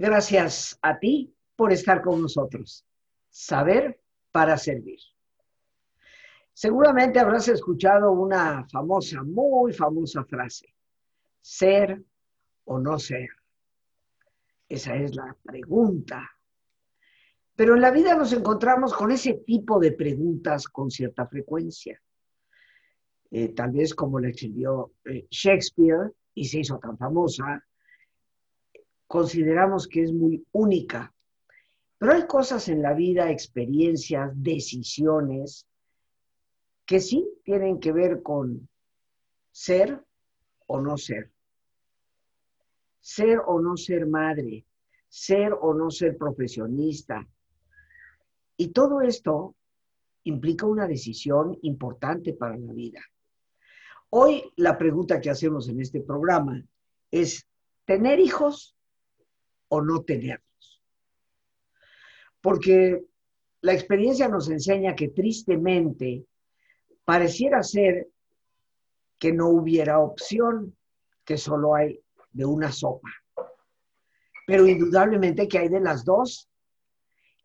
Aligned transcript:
Gracias 0.00 0.78
a 0.80 0.96
ti 0.96 1.34
por 1.56 1.72
estar 1.72 2.02
con 2.02 2.22
nosotros. 2.22 2.86
Saber 3.30 4.00
para 4.30 4.56
servir. 4.56 5.00
Seguramente 6.52 7.18
habrás 7.18 7.48
escuchado 7.48 8.12
una 8.12 8.64
famosa, 8.68 9.24
muy 9.24 9.72
famosa 9.72 10.22
frase. 10.22 10.72
Ser 11.40 12.00
o 12.66 12.78
no 12.78 12.96
ser. 13.00 13.28
Esa 14.68 14.94
es 14.94 15.16
la 15.16 15.36
pregunta. 15.42 16.30
Pero 17.56 17.74
en 17.74 17.80
la 17.80 17.90
vida 17.90 18.14
nos 18.14 18.32
encontramos 18.32 18.94
con 18.94 19.10
ese 19.10 19.34
tipo 19.44 19.80
de 19.80 19.90
preguntas 19.90 20.68
con 20.68 20.92
cierta 20.92 21.26
frecuencia. 21.26 22.00
Eh, 23.32 23.48
tal 23.48 23.72
vez 23.72 23.96
como 23.96 24.20
la 24.20 24.28
escribió 24.28 24.92
eh, 25.06 25.26
Shakespeare 25.28 26.12
y 26.34 26.44
se 26.44 26.60
hizo 26.60 26.78
tan 26.78 26.96
famosa, 26.96 27.64
consideramos 29.08 29.88
que 29.88 30.02
es 30.02 30.12
muy 30.12 30.46
única. 30.52 31.12
Pero 31.96 32.12
hay 32.12 32.26
cosas 32.26 32.68
en 32.68 32.82
la 32.82 32.92
vida, 32.92 33.32
experiencias, 33.32 34.30
decisiones, 34.36 35.66
que 36.86 37.00
sí 37.00 37.28
tienen 37.42 37.80
que 37.80 37.90
ver 37.90 38.22
con 38.22 38.68
ser 39.50 40.00
o 40.66 40.80
no 40.80 40.96
ser. 40.96 41.32
Ser 43.00 43.40
o 43.44 43.60
no 43.60 43.76
ser 43.76 44.06
madre, 44.06 44.64
ser 45.08 45.52
o 45.60 45.74
no 45.74 45.90
ser 45.90 46.16
profesionista. 46.16 47.26
Y 48.56 48.68
todo 48.68 49.00
esto 49.00 49.56
implica 50.24 50.66
una 50.66 50.86
decisión 50.86 51.58
importante 51.62 52.34
para 52.34 52.56
la 52.56 52.72
vida. 52.72 53.00
Hoy 54.10 54.52
la 54.56 54.76
pregunta 54.78 55.20
que 55.20 55.30
hacemos 55.30 55.68
en 55.68 55.80
este 55.80 56.00
programa 56.00 56.62
es, 57.10 57.46
¿tener 57.84 58.20
hijos 58.20 58.77
o 59.68 59.80
no 59.82 60.02
tenerlos. 60.02 60.82
Porque 62.40 63.04
la 63.60 63.72
experiencia 63.72 64.28
nos 64.28 64.48
enseña 64.48 64.94
que 64.94 65.08
tristemente 65.08 66.24
pareciera 67.04 67.62
ser 67.62 68.08
que 69.18 69.32
no 69.32 69.48
hubiera 69.48 69.98
opción, 69.98 70.76
que 71.24 71.36
solo 71.36 71.74
hay 71.74 72.00
de 72.32 72.44
una 72.44 72.70
sopa. 72.70 73.10
Pero 74.46 74.66
indudablemente 74.66 75.48
que 75.48 75.58
hay 75.58 75.68
de 75.68 75.80
las 75.80 76.04
dos. 76.04 76.48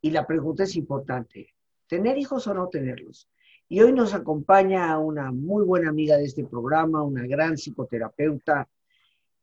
Y 0.01 0.11
la 0.11 0.27
pregunta 0.27 0.63
es 0.63 0.75
importante, 0.75 1.53
¿tener 1.87 2.17
hijos 2.17 2.45
o 2.47 2.53
no 2.53 2.67
tenerlos? 2.67 3.29
Y 3.69 3.81
hoy 3.81 3.93
nos 3.93 4.13
acompaña 4.13 4.97
una 4.99 5.31
muy 5.31 5.63
buena 5.65 5.89
amiga 5.89 6.17
de 6.17 6.25
este 6.25 6.45
programa, 6.45 7.01
una 7.01 7.25
gran 7.25 7.57
psicoterapeuta, 7.57 8.69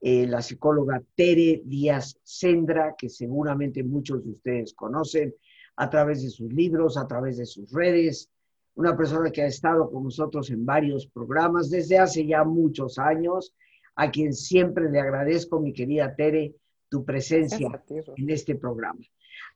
eh, 0.01 0.27
la 0.27 0.41
psicóloga 0.41 1.03
Tere 1.15 1.63
Díaz 1.65 2.19
Sendra, 2.23 2.95
que 2.97 3.09
seguramente 3.09 3.85
muchos 3.85 4.25
de 4.25 4.31
ustedes 4.31 4.75
conocen 4.75 5.35
a 5.77 5.91
través 5.91 6.23
de 6.23 6.31
sus 6.31 6.53
libros, 6.53 6.97
a 6.97 7.07
través 7.07 7.37
de 7.37 7.47
sus 7.47 7.71
redes, 7.71 8.31
una 8.75 8.97
persona 8.97 9.31
que 9.31 9.43
ha 9.43 9.47
estado 9.47 9.91
con 9.91 10.05
nosotros 10.05 10.51
en 10.51 10.65
varios 10.65 11.07
programas 11.07 11.71
desde 11.71 11.99
hace 11.99 12.27
ya 12.27 12.45
muchos 12.45 12.99
años, 12.99 13.55
a 13.95 14.11
quien 14.11 14.33
siempre 14.33 14.91
le 14.91 15.01
agradezco, 15.01 15.61
mi 15.61 15.73
querida 15.73 16.15
Tere, 16.15 16.55
tu 16.89 17.05
presencia 17.05 17.69
en 18.17 18.31
este 18.31 18.55
programa. 18.57 19.01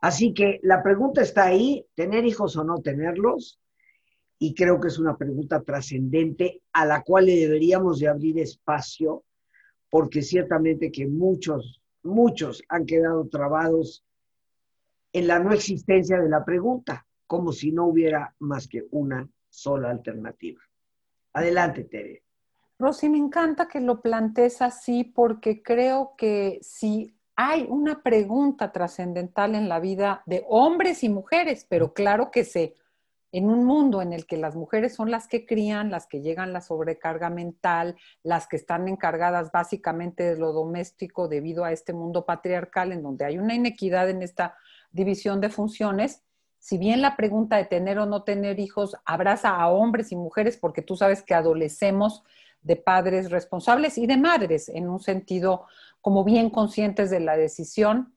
Así 0.01 0.34
que 0.34 0.61
la 0.62 0.83
pregunta 0.83 1.23
está 1.23 1.45
ahí, 1.45 1.86
tener 1.95 2.27
hijos 2.27 2.57
o 2.57 2.64
no 2.64 2.83
tenerlos, 2.83 3.58
y 4.39 4.55
creo 4.55 4.79
que 4.79 4.89
es 4.89 4.98
una 4.98 5.17
pregunta 5.17 5.63
trascendente 5.63 6.61
a 6.73 6.85
la 6.85 7.02
cual 7.02 7.27
le 7.27 7.36
deberíamos 7.36 7.98
de 8.01 8.08
abrir 8.08 8.39
espacio 8.39 9.24
porque 9.95 10.23
ciertamente 10.23 10.91
que 10.91 11.07
muchos, 11.07 11.81
muchos 12.03 12.65
han 12.69 12.85
quedado 12.85 13.29
trabados 13.29 14.05
en 15.13 15.29
la 15.29 15.39
no 15.39 15.53
existencia 15.53 16.19
de 16.19 16.29
la 16.29 16.45
pregunta, 16.45 17.07
como 17.29 17.53
si 17.53 17.71
no 17.71 17.87
hubiera 17.87 18.35
más 18.41 18.67
que 18.67 18.89
una 18.91 19.29
sola 19.49 19.91
alternativa. 19.91 20.61
Adelante, 21.33 21.85
Tere. 21.85 22.25
Rosy, 22.77 23.09
me 23.09 23.19
encanta 23.19 23.69
que 23.69 23.79
lo 23.81 24.03
plantees 24.03 24.63
así 24.63 25.05
porque 25.05 25.63
creo 25.63 26.15
que 26.19 26.59
si 26.61 27.17
hay 27.37 27.65
una 27.69 28.03
pregunta 28.03 28.73
trascendental 28.73 29.55
en 29.55 29.69
la 29.69 29.79
vida 29.79 30.25
de 30.27 30.45
hombres 30.49 31.05
y 31.05 31.09
mujeres, 31.09 31.67
pero 31.69 31.95
claro 31.95 32.33
que 32.33 32.43
se 32.43 32.75
en 33.34 33.50
un 33.50 33.64
mundo 33.64 34.00
en 34.00 34.12
el 34.12 34.27
que 34.27 34.36
las 34.36 34.55
mujeres 34.55 34.95
son 34.95 35.11
las 35.11 35.27
que 35.27 35.45
crían, 35.45 35.90
las 35.90 36.06
que 36.06 36.20
llegan 36.20 36.52
la 36.52 36.61
sobrecarga 36.61 37.30
mental, 37.30 37.96
las 38.22 38.46
que 38.46 38.55
están 38.55 38.86
encargadas 38.86 39.50
básicamente 39.50 40.22
de 40.22 40.39
lo 40.39 40.52
doméstico 40.52 41.27
debido 41.27 41.64
a 41.64 41.72
este 41.72 41.92
mundo 41.92 42.27
patriarcal 42.27 42.92
en 42.92 43.02
donde 43.02 43.24
hay 43.24 43.39
una 43.39 43.56
inequidad 43.56 44.08
en 44.08 44.22
esta 44.22 44.55
división 44.92 45.40
de 45.40 45.50
funciones, 45.50 46.22
si 46.61 46.78
bien 46.78 47.02
la 47.02 47.17
pregunta 47.17 47.56
de 47.56 47.64
tener 47.64 47.98
o 47.98 48.06
no 48.06 48.22
tener 48.22 48.61
hijos 48.61 48.96
abraza 49.05 49.51
a 49.51 49.68
hombres 49.68 50.12
y 50.12 50.16
mujeres, 50.16 50.56
porque 50.56 50.80
tú 50.80 50.95
sabes 50.95 51.20
que 51.20 51.34
adolecemos 51.34 52.22
de 52.62 52.77
padres 52.77 53.33
responsables 53.33 53.98
y 53.98 54.06
de 54.06 54.16
madres 54.16 54.68
en 54.68 54.89
un 54.89 55.01
sentido 55.01 55.66
como 56.01 56.22
bien 56.22 56.51
conscientes 56.51 57.11
de 57.11 57.18
la 57.18 57.36
decisión, 57.36 58.14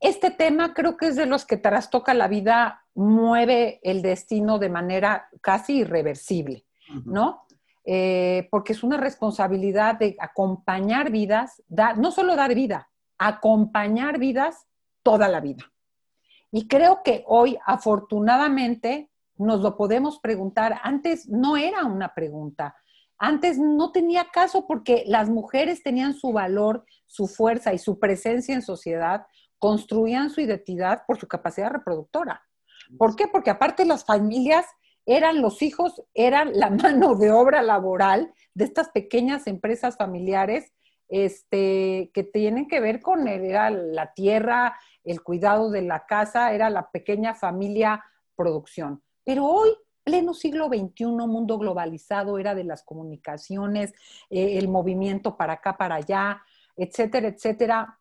este 0.00 0.30
tema 0.30 0.74
creo 0.74 0.98
que 0.98 1.06
es 1.06 1.16
de 1.16 1.24
los 1.24 1.46
que 1.46 1.56
trastoca 1.56 2.12
la 2.12 2.28
vida, 2.28 2.83
mueve 2.94 3.80
el 3.82 4.02
destino 4.02 4.58
de 4.58 4.68
manera 4.68 5.28
casi 5.40 5.78
irreversible, 5.78 6.64
¿no? 7.04 7.44
Eh, 7.84 8.48
porque 8.50 8.72
es 8.72 8.82
una 8.82 8.96
responsabilidad 8.96 9.98
de 9.98 10.16
acompañar 10.18 11.10
vidas, 11.10 11.62
no 11.96 12.10
solo 12.10 12.34
dar 12.36 12.54
vida, 12.54 12.88
acompañar 13.18 14.18
vidas 14.18 14.66
toda 15.02 15.28
la 15.28 15.40
vida. 15.40 15.70
Y 16.50 16.68
creo 16.68 17.02
que 17.02 17.24
hoy, 17.26 17.58
afortunadamente, 17.66 19.10
nos 19.36 19.60
lo 19.60 19.76
podemos 19.76 20.18
preguntar. 20.20 20.80
Antes 20.82 21.28
no 21.28 21.56
era 21.56 21.84
una 21.84 22.14
pregunta. 22.14 22.76
Antes 23.18 23.58
no 23.58 23.92
tenía 23.92 24.26
caso 24.32 24.66
porque 24.66 25.04
las 25.06 25.28
mujeres 25.28 25.82
tenían 25.82 26.14
su 26.14 26.32
valor, 26.32 26.84
su 27.06 27.26
fuerza 27.26 27.74
y 27.74 27.78
su 27.78 27.98
presencia 27.98 28.54
en 28.54 28.62
sociedad 28.62 29.26
construían 29.58 30.30
su 30.30 30.40
identidad 30.40 31.02
por 31.06 31.18
su 31.18 31.26
capacidad 31.26 31.70
reproductora. 31.70 32.42
¿Por 32.98 33.16
qué? 33.16 33.28
Porque 33.28 33.50
aparte 33.50 33.84
las 33.84 34.04
familias 34.04 34.66
eran 35.06 35.42
los 35.42 35.62
hijos, 35.62 36.02
eran 36.14 36.58
la 36.58 36.70
mano 36.70 37.14
de 37.14 37.30
obra 37.30 37.62
laboral 37.62 38.32
de 38.54 38.64
estas 38.64 38.88
pequeñas 38.90 39.46
empresas 39.46 39.96
familiares 39.96 40.72
este, 41.08 42.10
que 42.14 42.24
tienen 42.24 42.66
que 42.66 42.80
ver 42.80 43.00
con 43.00 43.28
era 43.28 43.70
la 43.70 44.12
tierra, 44.14 44.78
el 45.04 45.22
cuidado 45.22 45.70
de 45.70 45.82
la 45.82 46.06
casa, 46.06 46.52
era 46.52 46.70
la 46.70 46.90
pequeña 46.90 47.34
familia 47.34 48.04
producción. 48.34 49.02
Pero 49.24 49.46
hoy, 49.46 49.70
pleno 50.02 50.34
siglo 50.34 50.68
XXI, 50.68 51.06
mundo 51.06 51.58
globalizado, 51.58 52.38
era 52.38 52.54
de 52.54 52.64
las 52.64 52.82
comunicaciones, 52.82 53.92
eh, 54.30 54.58
el 54.58 54.68
movimiento 54.68 55.36
para 55.36 55.54
acá, 55.54 55.76
para 55.76 55.96
allá, 55.96 56.42
etcétera, 56.76 57.28
etcétera. 57.28 57.98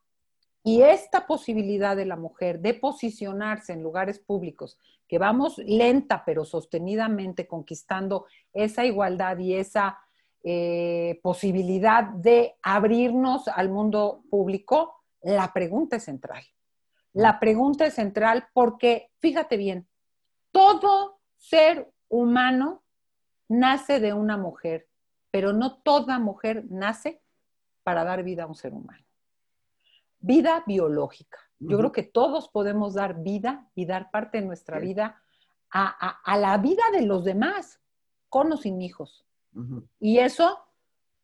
Y 0.64 0.82
esta 0.82 1.28
posibilidad 1.28 1.96
de 1.98 2.06
la 2.06 2.16
mujer 2.16 2.62
de 2.62 2.74
posicionarse 2.74 3.74
en 3.74 3.84
lugares 3.84 4.20
públicos, 4.20 4.78
que 5.10 5.18
vamos 5.18 5.58
lenta 5.58 6.24
pero 6.26 6.46
sostenidamente 6.46 7.48
conquistando 7.48 8.26
esa 8.54 8.86
igualdad 8.86 9.38
y 9.40 9.56
esa 9.56 10.00
eh, 10.42 11.20
posibilidad 11.22 12.06
de 12.06 12.56
abrirnos 12.62 13.50
al 13.50 13.70
mundo 13.70 14.24
público, 14.30 14.96
la 15.22 15.52
pregunta 15.52 15.98
es 15.98 16.04
central. 16.04 16.44
La 17.12 17.42
pregunta 17.42 17.86
es 17.86 17.96
central 17.96 18.48
porque, 18.54 19.12
fíjate 19.20 19.58
bien, 19.58 19.88
todo 20.52 21.20
ser 21.36 21.92
humano 22.08 22.84
nace 23.50 24.00
de 24.00 24.14
una 24.14 24.38
mujer, 24.38 24.88
pero 25.30 25.52
no 25.52 25.82
toda 25.82 26.20
mujer 26.20 26.64
nace 26.70 27.22
para 27.84 28.06
dar 28.06 28.24
vida 28.24 28.44
a 28.44 28.48
un 28.48 28.56
ser 28.56 28.74
humano 28.74 29.04
vida 30.24 30.64
biológica. 30.66 31.38
Yo 31.60 31.78
creo 31.78 31.92
que 31.92 32.04
todos 32.04 32.50
podemos 32.50 32.94
dar 32.94 33.22
vida 33.22 33.70
y 33.76 33.86
dar 33.86 34.10
parte 34.12 34.40
de 34.40 34.46
nuestra 34.46 34.80
vida 34.80 35.22
a, 35.72 36.38
la 36.38 36.58
vida 36.58 36.84
de 36.92 37.04
los 37.04 37.24
demás, 37.24 37.80
con 38.30 38.52
o 38.52 38.58
sin 38.58 38.82
hijos. 38.82 39.26
Y 40.00 40.18
eso 40.18 40.60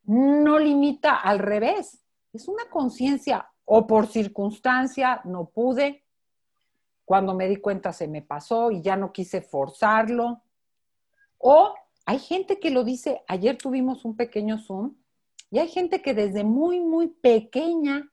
no 0.04 0.60
limita 0.60 1.16
al 1.16 1.40
revés. 1.40 2.06
Es 2.31 2.48
una 2.48 2.69
conciencia 2.69 3.50
o 3.66 3.88
por 3.88 4.07
circunstancia 4.07 5.22
no 5.25 5.50
pude, 5.50 6.04
cuando 7.06 7.34
me 7.34 7.48
di 7.48 7.57
cuenta 7.57 7.92
se 7.92 8.07
me 8.07 8.22
pasó 8.22 8.72
y 8.72 8.81
ya 8.81 8.96
no 8.96 9.12
quise 9.12 9.42
forzarlo. 9.42 10.42
O 11.38 11.74
hay 12.06 12.19
gente 12.19 12.60
que 12.60 12.69
lo 12.69 12.84
dice, 12.84 13.24
ayer 13.28 13.57
tuvimos 13.57 14.06
un 14.06 14.16
pequeño 14.16 14.60
Zoom 14.60 14.96
y 15.51 15.60
hay 15.60 15.69
gente 15.69 16.01
que 16.01 16.13
desde 16.13 16.44
muy, 16.44 16.80
muy 16.81 17.07
pequeña 17.07 18.12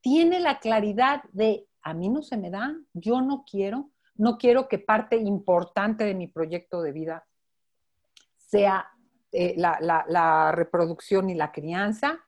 tiene 0.00 0.40
la 0.40 0.60
claridad 0.60 1.22
de, 1.32 1.66
a 1.82 1.94
mí 1.94 2.08
no 2.08 2.22
se 2.22 2.36
me 2.36 2.50
da, 2.50 2.76
yo 2.92 3.20
no 3.20 3.44
quiero, 3.48 3.90
no 4.14 4.38
quiero 4.38 4.68
que 4.68 4.78
parte 4.78 5.16
importante 5.16 6.04
de 6.04 6.14
mi 6.14 6.26
proyecto 6.26 6.82
de 6.82 6.92
vida 6.92 7.26
sea 8.36 8.88
eh, 9.32 9.54
la, 9.56 10.52
reproducción 10.52 11.30
y 11.30 11.34
la 11.34 11.52
crianza. 11.52 12.24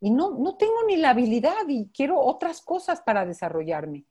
y 0.00 0.10
no, 0.10 0.30
no 0.38 0.56
tengo 0.56 0.84
ni 0.86 0.96
la 0.96 1.10
habilidad 1.10 1.66
y 1.66 1.90
quiero 1.90 2.20
otras 2.20 2.60
cosas 2.60 3.00
para 3.00 3.26
desarrollarme. 3.26 4.06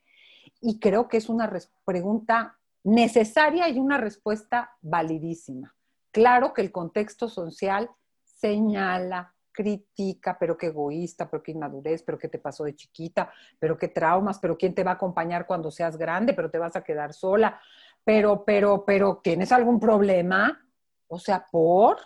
Y 0.60 0.80
creo 0.80 1.08
que 1.08 1.18
es 1.18 1.30
una 1.30 1.52
pregunta 1.86 2.58
necesaria 2.84 3.70
y 3.70 3.80
una 3.80 3.98
respuesta 3.98 4.72
validísima. 4.82 5.76
Claro 6.12 6.54
que 6.54 6.62
el 6.62 6.72
contexto 6.72 7.30
social 7.30 7.90
señala, 8.24 9.36
critica, 9.58 10.38
pero 10.40 10.56
qué 10.56 10.68
egoísta, 10.68 11.28
pero 11.28 11.42
qué 11.42 11.52
inmadurez, 11.52 12.04
pero 12.04 12.20
qué 12.20 12.28
te 12.28 12.38
pasó 12.38 12.64
de 12.64 12.76
chiquita, 12.76 13.32
pero 13.58 13.76
qué 13.76 13.88
traumas, 13.88 14.38
pero 14.38 14.56
quién 14.56 14.76
te 14.76 14.84
va 14.84 14.92
a 14.92 14.94
acompañar 14.94 15.48
cuando 15.48 15.72
seas 15.72 15.98
grande, 15.98 16.36
pero 16.36 16.52
te 16.52 16.60
vas 16.60 16.76
a 16.76 16.84
quedar 16.84 17.12
sola, 17.12 17.60
pero, 18.04 18.46
pero, 18.46 18.86
pero, 18.86 19.20
¿tienes 19.24 19.52
algún 19.52 19.80
problema? 19.80 20.64
O 21.08 21.18
sea, 21.18 21.44
por, 21.52 21.98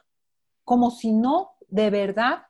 como 0.63 0.91
si 0.91 1.11
no, 1.11 1.57
de 1.67 1.89
verdad, 1.89 2.43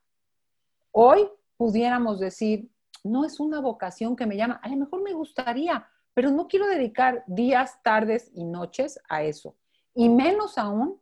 hoy 0.91 1.27
pudiéramos 1.57 2.19
decir, 2.19 2.69
no 3.03 3.25
es 3.25 3.39
una 3.39 3.59
vocación 3.59 4.15
que 4.15 4.27
me 4.27 4.37
llama, 4.37 4.59
a 4.61 4.69
lo 4.69 4.77
mejor 4.77 5.01
me 5.01 5.13
gustaría, 5.13 5.87
pero 6.13 6.29
no 6.29 6.47
quiero 6.47 6.67
dedicar 6.67 7.23
días, 7.25 7.81
tardes 7.81 8.29
y 8.35 8.43
noches 8.43 8.99
a 9.09 9.23
eso. 9.23 9.55
Y 9.95 10.09
menos 10.09 10.59
aún 10.59 11.01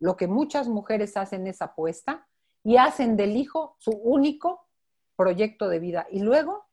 lo 0.00 0.16
que 0.16 0.28
muchas 0.28 0.66
mujeres 0.66 1.18
hacen 1.18 1.46
es 1.46 1.60
apuesta 1.60 2.26
y 2.64 2.78
hacen 2.78 3.16
del 3.16 3.36
hijo 3.36 3.76
su 3.78 3.92
único 3.92 4.66
proyecto 5.16 5.68
de 5.68 5.78
vida. 5.78 6.06
Y 6.10 6.20
luego 6.20 6.64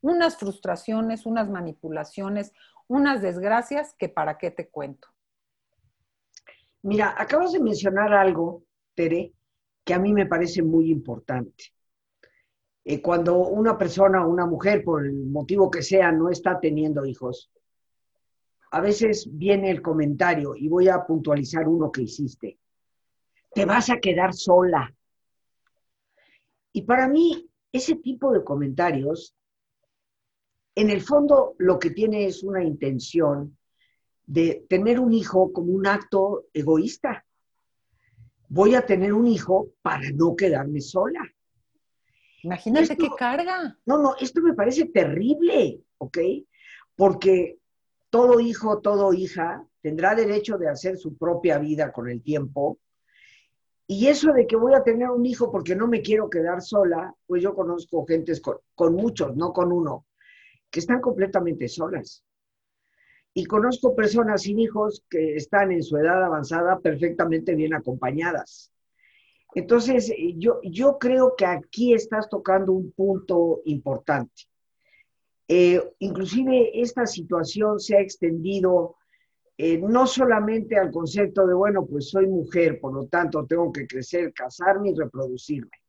unas 0.00 0.36
frustraciones, 0.36 1.26
unas 1.26 1.50
manipulaciones, 1.50 2.52
unas 2.88 3.20
desgracias 3.20 3.94
que 3.98 4.08
para 4.08 4.38
qué 4.38 4.50
te 4.50 4.68
cuento. 4.68 5.08
Mira, 6.82 7.14
acabas 7.18 7.52
de 7.52 7.60
mencionar 7.60 8.14
algo, 8.14 8.62
Tere, 8.94 9.34
que 9.84 9.92
a 9.92 9.98
mí 9.98 10.12
me 10.12 10.26
parece 10.26 10.62
muy 10.62 10.90
importante. 10.90 11.64
Eh, 12.84 13.02
cuando 13.02 13.36
una 13.36 13.76
persona 13.76 14.26
una 14.26 14.46
mujer, 14.46 14.82
por 14.82 15.04
el 15.04 15.26
motivo 15.26 15.70
que 15.70 15.82
sea, 15.82 16.10
no 16.10 16.30
está 16.30 16.58
teniendo 16.58 17.04
hijos, 17.04 17.50
a 18.70 18.80
veces 18.80 19.28
viene 19.30 19.70
el 19.70 19.82
comentario, 19.82 20.54
y 20.56 20.68
voy 20.68 20.88
a 20.88 21.04
puntualizar 21.04 21.68
uno 21.68 21.92
que 21.92 22.02
hiciste, 22.02 22.58
te 23.52 23.64
vas 23.64 23.90
a 23.90 23.98
quedar 23.98 24.32
sola. 24.32 24.94
Y 26.72 26.82
para 26.82 27.08
mí, 27.08 27.48
ese 27.72 27.96
tipo 27.96 28.32
de 28.32 28.44
comentarios, 28.44 29.34
en 30.74 30.90
el 30.90 31.00
fondo 31.00 31.54
lo 31.58 31.78
que 31.78 31.90
tiene 31.90 32.26
es 32.26 32.42
una 32.42 32.62
intención 32.62 33.56
de 34.26 34.64
tener 34.68 35.00
un 35.00 35.12
hijo 35.12 35.52
como 35.52 35.72
un 35.72 35.86
acto 35.86 36.46
egoísta. 36.52 37.24
Voy 38.48 38.74
a 38.74 38.86
tener 38.86 39.12
un 39.12 39.26
hijo 39.26 39.72
para 39.82 40.08
no 40.10 40.36
quedarme 40.36 40.80
sola. 40.80 41.20
Imagínate 42.42 42.96
qué 42.96 43.08
carga. 43.18 43.76
No, 43.86 43.98
no, 43.98 44.14
esto 44.20 44.40
me 44.40 44.54
parece 44.54 44.86
terrible, 44.86 45.82
¿ok? 45.98 46.18
Porque 46.96 47.58
todo 48.08 48.40
hijo, 48.40 48.80
todo 48.80 49.12
hija 49.12 49.66
tendrá 49.82 50.14
derecho 50.14 50.58
de 50.58 50.68
hacer 50.68 50.96
su 50.96 51.16
propia 51.16 51.58
vida 51.58 51.92
con 51.92 52.08
el 52.08 52.22
tiempo. 52.22 52.78
Y 53.92 54.06
eso 54.06 54.32
de 54.32 54.46
que 54.46 54.54
voy 54.54 54.72
a 54.74 54.84
tener 54.84 55.10
un 55.10 55.26
hijo 55.26 55.50
porque 55.50 55.74
no 55.74 55.88
me 55.88 56.00
quiero 56.00 56.30
quedar 56.30 56.62
sola, 56.62 57.12
pues 57.26 57.42
yo 57.42 57.56
conozco 57.56 58.06
gentes 58.06 58.40
con, 58.40 58.94
muchos, 58.94 59.34
no 59.36 59.52
con 59.52 59.72
uno, 59.72 60.06
que 60.70 60.78
están 60.78 61.00
completamente 61.00 61.66
solas. 61.66 62.24
Y 63.34 63.46
conozco 63.46 63.96
personas 63.96 64.42
sin 64.42 64.60
hijos 64.60 65.04
que 65.10 65.34
están 65.34 65.72
en 65.72 65.82
su 65.82 65.96
edad 65.96 66.22
avanzada 66.22 66.78
perfectamente 66.78 67.56
bien 67.56 67.74
acompañadas. 67.74 68.72
Entonces, 69.56 70.14
yo, 70.36 70.60
yo 70.62 70.96
creo 70.96 71.34
que 71.36 71.46
aquí 71.46 71.92
estás 71.92 72.28
tocando 72.28 72.70
un 72.70 72.92
punto 72.92 73.60
importante. 73.64 74.44
Eh, 75.48 75.82
inclusive 75.98 76.80
esta 76.80 77.06
situación 77.06 77.80
se 77.80 77.96
ha 77.96 78.00
extendido 78.00 78.94
eh, 79.62 79.76
no 79.76 80.06
solamente 80.06 80.78
al 80.78 80.90
concepto 80.90 81.46
de, 81.46 81.52
bueno, 81.52 81.84
pues 81.84 82.08
soy 82.08 82.26
mujer, 82.26 82.80
por 82.80 82.94
lo 82.94 83.08
tanto 83.08 83.44
tengo 83.44 83.70
que 83.70 83.86
crecer, 83.86 84.32
casarme 84.32 84.88
y 84.88 84.94
reproducirme, 84.94 85.82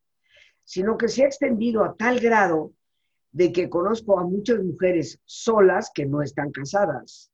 sino 0.66 0.98
que 0.98 1.08
se 1.08 1.24
ha 1.24 1.28
extendido 1.28 1.82
a 1.86 1.96
tal 1.96 2.20
grado 2.20 2.74
de 3.32 3.54
que 3.54 3.70
conozco 3.70 4.20
a 4.20 4.26
muchas 4.26 4.62
mujeres 4.62 5.22
solas 5.24 5.90
que 5.96 6.06
no 6.06 6.22
están 6.22 6.52
casadas 6.52 7.32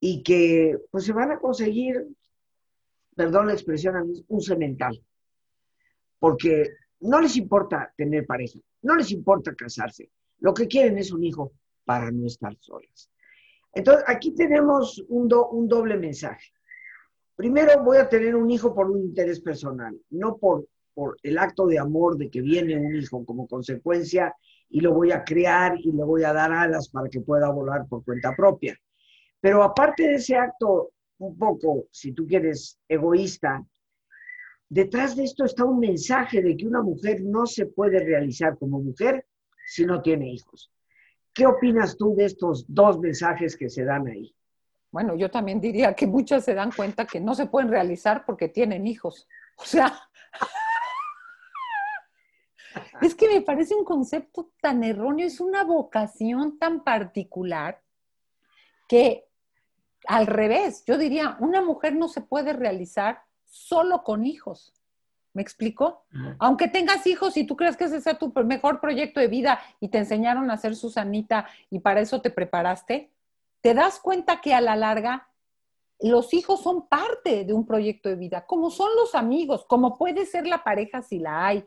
y 0.00 0.22
que 0.22 0.76
pues 0.90 1.06
se 1.06 1.14
van 1.14 1.30
a 1.30 1.38
conseguir, 1.38 2.06
perdón 3.16 3.46
la 3.46 3.54
expresión, 3.54 4.12
un 4.28 4.40
cemental, 4.42 5.02
porque 6.18 6.74
no 7.00 7.22
les 7.22 7.38
importa 7.38 7.90
tener 7.96 8.26
pareja, 8.26 8.58
no 8.82 8.96
les 8.96 9.10
importa 9.12 9.54
casarse, 9.54 10.10
lo 10.40 10.52
que 10.52 10.68
quieren 10.68 10.98
es 10.98 11.10
un 11.10 11.24
hijo 11.24 11.52
para 11.86 12.10
no 12.10 12.26
estar 12.26 12.54
solas. 12.60 13.10
Entonces, 13.72 14.04
aquí 14.06 14.34
tenemos 14.34 15.02
un, 15.08 15.28
doble 15.28 15.96
mensaje. 15.96 16.52
Primero, 17.36 17.82
voy 17.82 17.98
a 17.98 18.08
tener 18.08 18.34
un 18.34 18.50
hijo 18.50 18.74
por 18.74 18.90
un 18.90 19.00
interés 19.00 19.40
personal, 19.40 19.98
no 20.10 20.36
por, 20.36 20.66
por 20.92 21.16
el 21.22 21.38
acto 21.38 21.66
de 21.66 21.78
amor 21.78 22.16
de 22.16 22.28
que 22.28 22.40
viene 22.40 22.76
un 22.76 22.94
hijo 22.94 23.24
como 23.24 23.46
consecuencia 23.46 24.34
y 24.68 24.80
lo 24.80 24.92
voy 24.92 25.12
a 25.12 25.24
crear 25.24 25.78
y 25.78 25.92
le 25.92 26.04
voy 26.04 26.24
a 26.24 26.32
dar 26.32 26.52
alas 26.52 26.88
para 26.88 27.08
que 27.08 27.20
pueda 27.20 27.50
volar 27.50 27.86
por 27.88 28.04
cuenta 28.04 28.34
propia. 28.36 28.76
Pero 29.40 29.62
aparte 29.62 30.02
de 30.02 30.14
ese 30.14 30.36
acto 30.36 30.90
un 31.18 31.38
poco, 31.38 31.86
si 31.90 32.12
tú 32.12 32.26
quieres, 32.26 32.78
egoísta, 32.88 33.64
detrás 34.68 35.16
de 35.16 35.24
esto 35.24 35.44
está 35.44 35.64
un 35.64 35.78
mensaje 35.78 36.42
de 36.42 36.56
que 36.56 36.66
una 36.66 36.82
mujer 36.82 37.22
no 37.22 37.46
se 37.46 37.66
puede 37.66 38.00
realizar 38.00 38.58
como 38.58 38.80
mujer 38.80 39.26
si 39.66 39.84
no 39.84 40.02
tiene 40.02 40.32
hijos. 40.32 40.70
¿Qué 41.32 41.46
opinas 41.46 41.96
tú 41.96 42.14
de 42.14 42.26
estos 42.26 42.64
dos 42.68 42.98
mensajes 42.98 43.56
que 43.56 43.68
se 43.68 43.84
dan 43.84 44.06
ahí? 44.08 44.34
Bueno, 44.90 45.14
yo 45.14 45.30
también 45.30 45.60
diría 45.60 45.94
que 45.94 46.06
muchas 46.06 46.44
se 46.44 46.54
dan 46.54 46.72
cuenta 46.72 47.06
que 47.06 47.20
no 47.20 47.34
se 47.34 47.46
pueden 47.46 47.70
realizar 47.70 48.24
porque 48.26 48.48
tienen 48.48 48.86
hijos. 48.86 49.28
O 49.56 49.64
sea, 49.64 49.96
es 53.00 53.14
que 53.14 53.28
me 53.28 53.42
parece 53.42 53.74
un 53.74 53.84
concepto 53.84 54.50
tan 54.60 54.82
erróneo, 54.82 55.26
es 55.26 55.40
una 55.40 55.62
vocación 55.62 56.58
tan 56.58 56.82
particular 56.82 57.80
que 58.88 59.28
al 60.08 60.26
revés, 60.26 60.82
yo 60.86 60.98
diría, 60.98 61.36
una 61.40 61.62
mujer 61.62 61.94
no 61.94 62.08
se 62.08 62.20
puede 62.20 62.52
realizar 62.52 63.22
solo 63.44 64.02
con 64.02 64.26
hijos. 64.26 64.74
¿Me 65.32 65.42
explico? 65.42 66.04
Aunque 66.38 66.66
tengas 66.66 67.06
hijos 67.06 67.36
y 67.36 67.44
tú 67.44 67.56
crees 67.56 67.76
que 67.76 67.84
ese 67.84 67.98
es 67.98 68.18
tu 68.18 68.32
mejor 68.44 68.80
proyecto 68.80 69.20
de 69.20 69.28
vida 69.28 69.60
y 69.78 69.88
te 69.88 69.98
enseñaron 69.98 70.50
a 70.50 70.56
ser 70.56 70.74
Susanita 70.74 71.46
y 71.70 71.78
para 71.78 72.00
eso 72.00 72.20
te 72.20 72.30
preparaste, 72.30 73.12
te 73.60 73.74
das 73.74 74.00
cuenta 74.00 74.40
que 74.40 74.54
a 74.54 74.60
la 74.60 74.74
larga 74.74 75.28
los 76.00 76.32
hijos 76.34 76.62
son 76.62 76.88
parte 76.88 77.44
de 77.44 77.52
un 77.52 77.66
proyecto 77.66 78.08
de 78.08 78.16
vida, 78.16 78.46
como 78.46 78.70
son 78.70 78.88
los 78.96 79.14
amigos, 79.14 79.64
como 79.66 79.96
puede 79.96 80.26
ser 80.26 80.46
la 80.46 80.64
pareja 80.64 81.02
si 81.02 81.18
la 81.18 81.46
hay, 81.46 81.64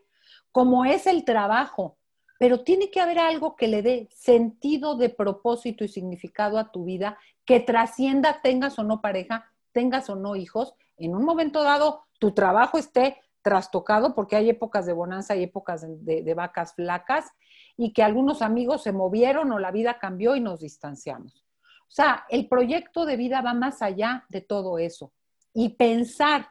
como 0.52 0.86
es 0.86 1.08
el 1.08 1.24
trabajo, 1.24 1.98
pero 2.40 2.64
tiene 2.64 2.90
que 2.90 3.00
haber 3.00 3.20
algo 3.20 3.56
que 3.56 3.68
le 3.68 3.82
dé 3.82 4.10
sentido 4.12 4.96
de 4.96 5.10
propósito 5.10 5.84
y 5.84 5.88
significado 5.88 6.58
a 6.58 6.72
tu 6.72 6.84
vida, 6.84 7.18
que 7.46 7.60
trascienda, 7.60 8.42
tengas 8.42 8.78
o 8.80 8.84
no 8.84 9.02
pareja, 9.02 9.52
tengas 9.72 10.10
o 10.10 10.16
no 10.16 10.36
hijos, 10.36 10.74
en 10.98 11.16
un 11.16 11.24
momento 11.24 11.64
dado 11.64 12.04
tu 12.20 12.32
trabajo 12.32 12.78
esté 12.78 13.18
trastocado 13.44 14.16
porque 14.16 14.36
hay 14.36 14.50
épocas 14.50 14.88
de 14.88 14.94
bonanza 14.94 15.36
y 15.36 15.44
épocas 15.44 15.86
de, 15.86 16.34
vacas 16.34 16.74
flacas 16.74 17.30
y 17.78 17.94
que 17.94 18.02
algunos 18.02 18.42
amigos 18.42 18.82
se 18.82 18.92
movieron 18.92 19.52
o 19.52 19.60
la 19.60 19.72
vida 19.72 20.00
cambió 20.00 20.36
y 20.36 20.40
nos 20.40 20.62
distanciamos. 20.62 21.46
O 21.82 21.96
sea, 21.96 22.26
el 22.30 22.48
proyecto 22.48 23.06
de 23.06 23.18
vida 23.18 23.42
va 23.42 23.54
más 23.54 23.84
allá 23.84 24.26
de 24.30 24.42
todo 24.42 24.80
eso. 24.80 25.14
Y 25.54 25.70
pensar 25.76 26.48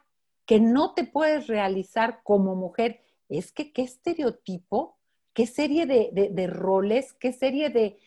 que 0.47 0.61
no 0.61 0.95
te 0.95 1.05
puedes 1.05 1.49
realizar 1.49 2.21
como 2.23 2.55
mujer, 2.55 3.01
es 3.29 3.51
que 3.51 3.73
qué 3.73 3.83
estereotipo, 3.83 4.99
qué 5.33 5.47
serie 5.47 5.87
de, 5.87 6.47
roles, 6.47 7.15
qué 7.15 7.33
serie 7.33 7.71
de, 7.71 7.99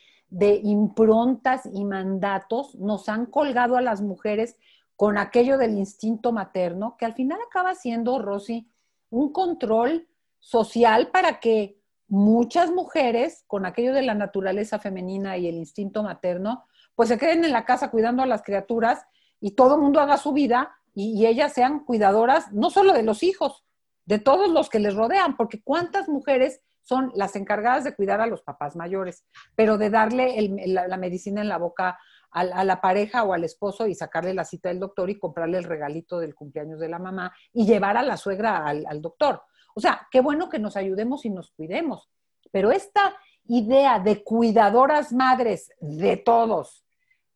improntas 0.63 1.67
y 1.73 1.83
mandatos 1.85 2.75
nos 2.75 3.09
han 3.09 3.25
colgado 3.25 3.77
a 3.77 3.81
las 3.81 4.01
mujeres 4.01 4.57
con 4.95 5.17
aquello 5.17 5.57
del 5.57 5.77
instinto 5.77 6.31
materno, 6.31 6.95
que 6.97 7.05
al 7.05 7.13
final 7.13 7.39
acaba 7.45 7.73
siendo, 7.75 8.19
Rosy, 8.19 8.69
un 9.09 9.31
control 9.31 10.07
social 10.39 11.09
para 11.11 11.39
que 11.39 11.79
muchas 12.07 12.71
mujeres, 12.71 13.43
con 13.47 13.65
aquello 13.65 13.93
de 13.93 14.03
la 14.03 14.13
naturaleza 14.13 14.79
femenina 14.79 15.37
y 15.37 15.47
el 15.47 15.55
instinto 15.55 16.03
materno, 16.03 16.65
pues 16.95 17.09
se 17.09 17.17
queden 17.17 17.43
en 17.43 17.51
la 17.51 17.65
casa 17.65 17.91
cuidando 17.91 18.23
a 18.23 18.27
las 18.27 18.43
criaturas 18.43 19.05
y 19.39 19.51
todo 19.51 19.75
el 19.75 19.81
mundo 19.81 19.99
haga 19.99 20.17
su 20.17 20.31
vida 20.31 20.75
y, 20.93 21.25
ellas 21.25 21.53
sean 21.53 21.83
cuidadoras 21.83 22.53
no 22.53 22.69
solo 22.69 22.93
de 22.93 23.03
los 23.03 23.21
hijos, 23.21 23.65
de 24.05 24.17
todos 24.17 24.49
los 24.49 24.69
que 24.69 24.79
les 24.79 24.95
rodean, 24.95 25.35
porque 25.35 25.61
cuántas 25.61 26.07
mujeres 26.07 26.61
son 26.83 27.11
las 27.15 27.35
encargadas 27.35 27.83
de 27.83 27.95
cuidar 27.95 28.21
a 28.21 28.27
los 28.27 28.43
papás 28.43 28.75
mayores, 28.75 29.25
pero 29.55 29.77
de 29.77 29.89
darle 29.89 30.53
la, 30.67 30.97
medicina 30.97 31.41
en 31.41 31.49
la 31.49 31.57
boca 31.57 31.99
a, 32.35 32.65
la 32.65 32.81
pareja 32.81 33.23
o 33.23 33.33
al 33.33 33.45
esposo 33.45 33.87
y 33.87 33.95
sacarle 33.95 34.33
la 34.33 34.43
cita 34.43 34.67
del 34.67 34.81
doctor 34.81 35.09
y 35.09 35.17
comprarle 35.17 35.57
el 35.57 35.63
regalito 35.63 36.19
del 36.19 36.35
cumpleaños 36.35 36.81
de 36.81 36.89
la 36.89 36.99
mamá 36.99 37.33
y 37.53 37.65
llevar 37.65 37.95
a 37.95 38.03
la 38.03 38.17
suegra 38.17 38.65
al, 38.65 39.01
doctor. 39.01 39.41
O 39.73 39.79
sea, 39.79 40.05
qué 40.11 40.19
bueno 40.19 40.49
que 40.49 40.59
nos 40.59 40.75
ayudemos 40.75 41.23
y 41.23 41.29
nos 41.29 41.51
cuidemos, 41.51 42.09
pero 42.51 42.71
esta 42.71 43.15
idea 43.45 43.99
de 43.99 44.21
cuidadoras 44.21 45.13
madres 45.13 45.71
de 45.79 46.17
todos 46.17 46.83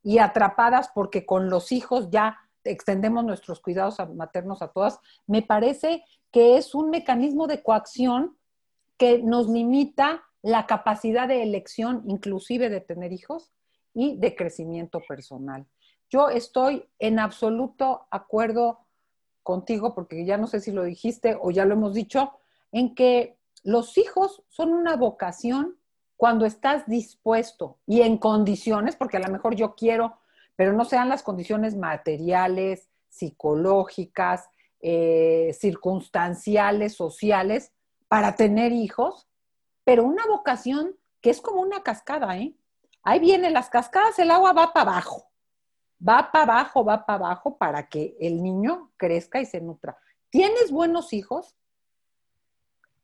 y 0.04 0.18
atrapadas 0.18 0.90
porque 0.94 1.26
con 1.26 1.50
los 1.50 1.72
hijos 1.72 2.10
ya 2.10 2.38
extendemos 2.66 3.24
nuestros 3.24 3.62
cuidados 3.62 3.98
maternos 4.16 4.62
a 4.62 4.68
todas, 4.68 5.00
me 5.28 5.42
parece 5.42 6.04
que 6.30 6.58
es 6.58 6.76
un 6.76 6.90
mecanismo 6.90 7.48
de 7.48 7.64
coacción 7.64 8.38
que 8.98 9.24
nos 9.24 9.48
limita 9.48 10.24
la 10.42 10.68
capacidad 10.68 11.28
de 11.28 11.42
elección, 11.42 12.04
inclusive 12.06 12.70
de 12.70 12.82
tener 12.82 13.14
hijos 13.14 13.54
y 13.94 14.18
de 14.18 14.36
crecimiento 14.36 15.02
personal. 15.08 15.66
Yo 16.10 16.30
estoy 16.30 16.86
en 16.98 17.20
absoluto 17.20 18.08
acuerdo 18.10 18.80
contigo, 19.44 19.94
porque 19.94 20.26
ya 20.26 20.38
no 20.38 20.48
sé 20.48 20.60
si 20.60 20.72
lo 20.72 20.84
dijiste 20.84 21.38
o 21.40 21.52
ya 21.52 21.66
lo 21.66 21.74
hemos 21.74 21.94
dicho, 21.94 22.34
en 22.72 22.96
que 22.96 23.38
los 23.64 23.98
hijos 23.98 24.44
son 24.50 24.74
una 24.74 24.96
vocación 24.96 25.78
cuando 26.18 26.46
estás 26.46 26.86
dispuesto 26.88 27.78
y 27.86 28.02
en 28.02 28.18
condiciones, 28.18 28.96
porque 28.96 29.18
a 29.18 29.22
lo 29.22 29.32
mejor 29.32 29.56
yo 29.56 29.76
quiero, 29.76 30.18
pero 30.56 30.74
no 30.74 30.86
sean 30.86 31.10
las 31.10 31.24
condiciones 31.24 31.76
materiales, 31.76 32.90
psicológicas, 33.08 34.50
eh, 34.82 35.56
circunstanciales, 35.58 36.96
sociales, 36.96 37.72
para 38.08 38.36
tener 38.36 38.72
hijos, 38.72 39.28
pero 39.84 40.04
una 40.04 40.26
vocación 40.28 40.96
que 41.22 41.30
es 41.30 41.42
como 41.42 41.62
una 41.62 41.84
cascada, 41.84 42.38
¿eh? 42.38 42.54
Ahí 43.04 43.20
vienen 43.20 43.54
las 43.54 43.70
cascadas, 43.70 44.20
el 44.20 44.32
agua 44.32 44.54
va 44.54 44.74
para 44.74 44.92
abajo, 44.92 45.30
va 46.08 46.32
para 46.32 46.44
abajo, 46.44 46.84
va 46.84 47.06
para 47.06 47.26
abajo 47.26 47.58
para 47.58 47.88
que 47.88 48.18
el 48.20 48.44
niño 48.44 48.92
crezca 48.98 49.40
y 49.40 49.46
se 49.46 49.62
nutra. 49.62 49.98
¿Tienes 50.30 50.72
buenos 50.72 51.14
hijos? 51.14 51.56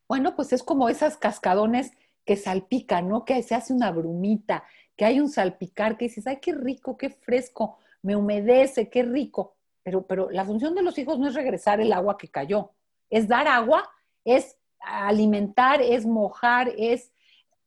Bueno, 0.08 0.36
pues 0.36 0.52
es 0.52 0.62
como 0.62 0.88
esas 0.88 1.16
cascadones 1.16 1.92
que 2.24 2.36
salpican, 2.36 3.08
¿no? 3.08 3.24
Que 3.24 3.42
se 3.42 3.54
hace 3.54 3.72
una 3.72 3.90
brumita, 3.90 4.64
que 4.96 5.04
hay 5.04 5.20
un 5.20 5.28
salpicar, 5.28 5.96
que 5.96 6.06
dices, 6.06 6.26
ay, 6.26 6.38
qué 6.40 6.54
rico, 6.54 6.96
qué 6.96 7.10
fresco, 7.10 7.78
me 8.02 8.16
humedece, 8.16 8.88
qué 8.88 9.02
rico. 9.02 9.56
Pero, 9.82 10.06
pero 10.06 10.30
la 10.30 10.44
función 10.44 10.74
de 10.74 10.82
los 10.82 10.98
hijos 10.98 11.18
no 11.18 11.28
es 11.28 11.34
regresar 11.34 11.80
el 11.80 11.92
agua 11.92 12.18
que 12.18 12.28
cayó, 12.28 12.72
es 13.08 13.28
dar 13.28 13.48
agua, 13.48 13.88
es 14.24 14.58
alimentar, 14.80 15.80
es 15.80 16.06
mojar, 16.06 16.72
es 16.76 17.12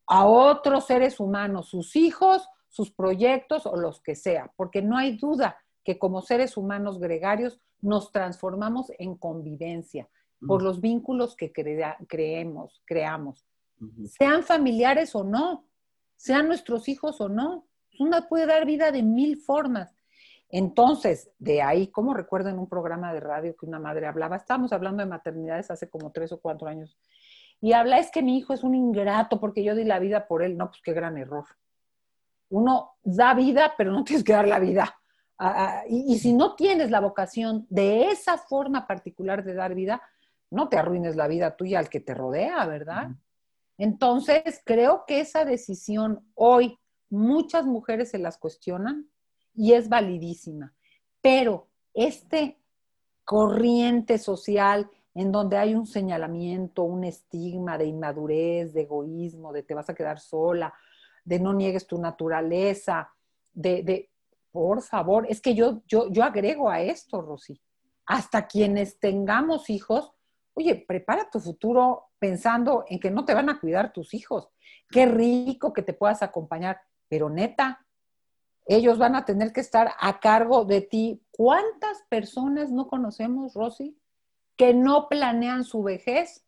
a 0.10 0.26
otros 0.26 0.86
seres 0.86 1.20
humanos, 1.20 1.70
sus 1.70 1.96
hijos, 1.96 2.48
sus 2.68 2.92
proyectos 2.92 3.66
o 3.66 3.76
los 3.78 4.02
que 4.02 4.16
sea, 4.16 4.52
porque 4.56 4.82
no 4.82 4.98
hay 4.98 5.18
duda 5.18 5.58
que 5.84 5.98
como 5.98 6.22
seres 6.22 6.58
humanos 6.58 7.00
gregarios 7.00 7.60
nos 7.82 8.12
transformamos 8.12 8.92
en 9.00 9.16
convivencia 9.16 10.10
por 10.46 10.62
los 10.62 10.82
vínculos 10.82 11.36
que 11.36 11.52
creemos, 11.52 12.82
creamos 12.86 13.46
sean 14.08 14.44
familiares 14.44 15.16
o 15.16 15.24
no, 15.24 15.66
sean 16.16 16.48
nuestros 16.48 16.88
hijos 16.88 17.22
o 17.22 17.30
no. 17.30 17.68
Una 18.00 18.28
puede 18.28 18.46
dar 18.46 18.66
vida 18.66 18.92
de 18.92 19.04
mil 19.04 19.38
formas. 19.38 19.96
Entonces, 20.50 21.32
de 21.38 21.62
ahí, 21.62 21.88
como 21.88 22.14
recuerdo 22.14 22.50
en 22.50 22.58
un 22.58 22.68
programa 22.68 23.14
de 23.14 23.20
radio 23.20 23.56
que 23.56 23.66
una 23.66 23.80
madre 23.80 24.08
hablaba, 24.08 24.36
estábamos 24.36 24.74
hablando 24.74 25.04
de 25.04 25.10
maternidades 25.10 25.70
hace 25.70 25.90
como 25.90 26.12
tres 26.12 26.32
o 26.32 26.40
cuatro 26.40 26.68
años, 26.68 26.98
y 27.62 27.74
habla, 27.74 28.00
es 28.00 28.12
que 28.12 28.22
mi 28.22 28.38
hijo 28.38 28.54
es 28.54 28.64
un 28.64 28.76
ingrato 28.76 29.40
porque 29.40 29.64
yo 29.64 29.76
di 29.76 29.84
la 29.84 30.00
vida 30.00 30.28
por 30.28 30.44
él. 30.44 30.58
No, 30.58 30.70
pues 30.70 30.82
qué 30.82 30.94
gran 30.94 31.18
error. 31.18 31.46
Uno 32.50 32.92
da 33.04 33.34
vida, 33.34 33.74
pero 33.78 33.92
no 33.92 34.04
tienes 34.04 34.24
que 34.24 34.34
dar 34.34 34.48
la 34.48 34.60
vida. 34.60 34.96
Ah, 35.38 35.84
y, 35.88 36.14
y, 36.14 36.20
si 36.20 36.34
no 36.34 36.56
tienes 36.56 36.92
la 36.92 37.00
vocación 37.00 37.66
de 37.70 38.10
esa 38.10 38.38
forma 38.38 38.88
particular 38.88 39.44
de 39.44 39.54
dar 39.54 39.74
vida, 39.74 40.02
no 40.52 40.68
te 40.68 40.78
arruines 40.78 41.16
la 41.16 41.28
vida 41.28 41.56
tuya 41.56 41.80
al 41.80 41.90
que 41.90 42.02
te 42.02 42.14
rodea, 42.14 42.66
¿verdad? 42.66 43.12
Entonces, 43.78 44.62
creo 44.66 45.06
que 45.08 45.22
esa 45.22 45.46
decisión 45.46 46.26
hoy 46.36 46.78
muchas 47.10 47.66
mujeres 47.66 48.10
se 48.12 48.20
las 48.20 48.38
cuestionan 48.38 49.10
y 49.56 49.74
es 49.74 49.90
validísima, 49.90 50.74
pero 51.22 51.68
este 51.94 52.60
corriente 53.24 54.18
social 54.18 54.90
en 55.14 55.32
donde 55.32 55.58
hay 55.58 55.76
un 55.76 55.86
señalamiento, 55.86 56.84
un 56.84 57.04
estigma 57.04 57.78
de 57.78 57.86
inmadurez, 57.86 58.74
de 58.74 58.82
egoísmo, 58.82 59.52
de 59.52 59.64
te 59.64 59.74
vas 59.74 59.90
a 59.90 59.96
quedar 59.96 60.20
sola, 60.20 60.74
de 61.24 61.40
no 61.40 61.54
niegues 61.54 61.88
tu 61.88 62.00
naturaleza, 62.00 63.10
de, 63.54 63.84
de 63.84 64.10
por 64.52 64.82
favor, 64.82 65.26
es 65.30 65.42
que 65.42 65.54
yo, 65.54 65.82
yo, 65.88 66.10
yo 66.10 66.24
agrego 66.24 66.70
a 66.70 66.82
esto, 66.82 67.22
Rosy, 67.22 67.62
hasta 68.06 68.48
quienes 68.48 69.00
tengamos 69.00 69.70
hijos, 69.70 70.12
oye, 70.54 70.76
prepara 70.88 71.30
tu 71.30 71.40
futuro 71.40 72.10
pensando 72.18 72.84
en 72.88 73.00
que 73.00 73.12
no 73.12 73.26
te 73.26 73.34
van 73.34 73.50
a 73.50 73.60
cuidar 73.60 73.94
tus 73.94 74.14
hijos. 74.14 74.50
Qué 74.90 75.06
rico 75.06 75.74
que 75.74 75.84
te 75.84 75.94
puedas 75.94 76.24
acompañar, 76.24 76.82
pero 77.08 77.30
neta, 77.30 77.86
ellos 78.66 78.98
van 78.98 79.16
a 79.16 79.26
tener 79.26 79.54
que 79.54 79.62
estar 79.62 79.92
a 80.00 80.20
cargo 80.20 80.66
de 80.66 80.82
ti. 80.82 81.24
¿Cuántas 81.32 82.04
personas 82.10 82.72
no 82.72 82.88
conocemos, 82.88 83.54
Rosy, 83.54 83.99
que 84.60 84.74
no 84.74 85.08
planean 85.08 85.64
su 85.64 85.84
vejez 85.84 86.46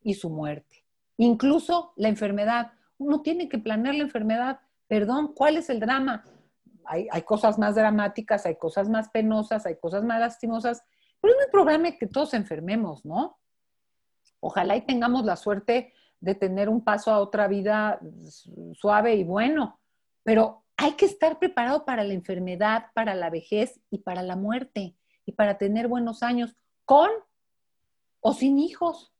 y 0.00 0.14
su 0.14 0.30
muerte? 0.30 0.84
Incluso 1.16 1.92
la 1.96 2.08
enfermedad. 2.08 2.70
Uno 2.98 3.20
tiene 3.20 3.48
que 3.48 3.58
planear 3.58 3.96
la 3.96 4.04
enfermedad. 4.04 4.60
Perdón, 4.86 5.34
¿cuál 5.34 5.56
es 5.56 5.68
el 5.68 5.80
drama? 5.80 6.22
Hay, 6.84 7.22
cosas 7.22 7.58
más 7.58 7.74
dramáticas, 7.74 8.46
hay 8.46 8.54
cosas 8.54 8.88
más 8.88 9.08
penosas, 9.08 9.66
hay 9.66 9.76
cosas 9.76 10.04
más 10.04 10.20
lastimosas, 10.20 10.84
pero 11.20 11.34
es 11.34 11.40
muy 11.40 11.50
probable 11.50 11.98
que 11.98 12.06
todos 12.06 12.32
enfermemos, 12.34 13.04
¿no? 13.04 13.40
Ojalá 14.38 14.76
y 14.76 14.82
tengamos 14.82 15.24
la 15.24 15.34
suerte 15.34 15.94
de 16.20 16.36
tener 16.36 16.68
un 16.68 16.84
paso 16.84 17.10
a 17.10 17.18
otra 17.18 17.48
vida 17.48 18.00
suave 18.74 19.16
y 19.16 19.24
bueno, 19.24 19.80
pero 20.22 20.64
hay 20.76 20.92
que 20.92 21.06
estar 21.06 21.40
preparado 21.40 21.84
para 21.84 22.04
la 22.04 22.14
enfermedad, 22.14 22.86
para 22.94 23.16
la 23.16 23.30
vejez 23.30 23.80
y 23.90 23.98
para 23.98 24.22
la 24.22 24.36
muerte 24.36 24.96
y 25.24 25.32
para 25.32 25.58
tener 25.58 25.88
buenos 25.88 26.22
años 26.22 26.56
con 26.84 27.08
o 28.22 28.32
sin 28.32 28.58
hijos. 28.58 29.12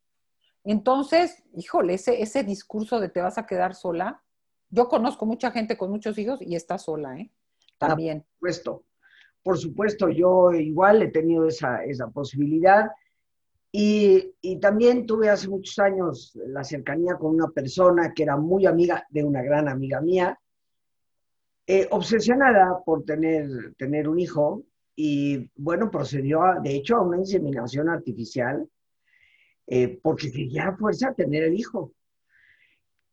Entonces, 0.64 1.42
híjole, 1.54 1.94
ese, 1.94 2.22
ese 2.22 2.44
discurso 2.44 3.00
de 3.00 3.10
te 3.10 3.20
vas 3.20 3.36
a 3.36 3.46
quedar 3.46 3.74
sola, 3.74 4.22
yo 4.70 4.88
conozco 4.88 5.26
mucha 5.26 5.50
gente 5.50 5.76
con 5.76 5.90
muchos 5.90 6.16
hijos 6.16 6.40
y 6.40 6.54
está 6.54 6.78
sola, 6.78 7.18
¿eh? 7.18 7.30
También. 7.76 8.20
Por 8.20 8.32
supuesto, 8.32 8.84
por 9.42 9.58
supuesto, 9.58 10.08
yo 10.08 10.52
igual 10.52 11.02
he 11.02 11.08
tenido 11.08 11.46
esa, 11.46 11.84
esa 11.84 12.08
posibilidad 12.08 12.90
y, 13.72 14.34
también 14.60 15.06
tuve 15.06 15.30
hace 15.30 15.48
muchos 15.48 15.78
años 15.78 16.38
la 16.46 16.62
cercanía 16.62 17.16
con 17.16 17.34
una 17.34 17.48
persona 17.48 18.12
que 18.14 18.22
era 18.22 18.36
muy 18.36 18.66
amiga 18.66 19.06
de 19.10 19.24
una 19.24 19.42
gran 19.42 19.66
amiga 19.68 20.00
mía, 20.00 20.38
eh, 21.66 21.88
obsesionada 21.90 22.82
por 22.84 23.04
tener, 23.04 23.74
tener 23.76 24.08
un 24.08 24.20
hijo 24.20 24.62
y 24.94 25.50
bueno, 25.56 25.90
procedió 25.90 26.42
de 26.62 26.76
hecho 26.76 26.96
a 26.96 27.02
una 27.02 27.16
inseminación 27.16 27.88
artificial 27.88 28.68
eh, 29.66 29.98
porque 30.02 30.30
quería 30.30 30.72
fuerza 30.72 31.14
tener 31.14 31.44
el 31.44 31.54
hijo. 31.54 31.92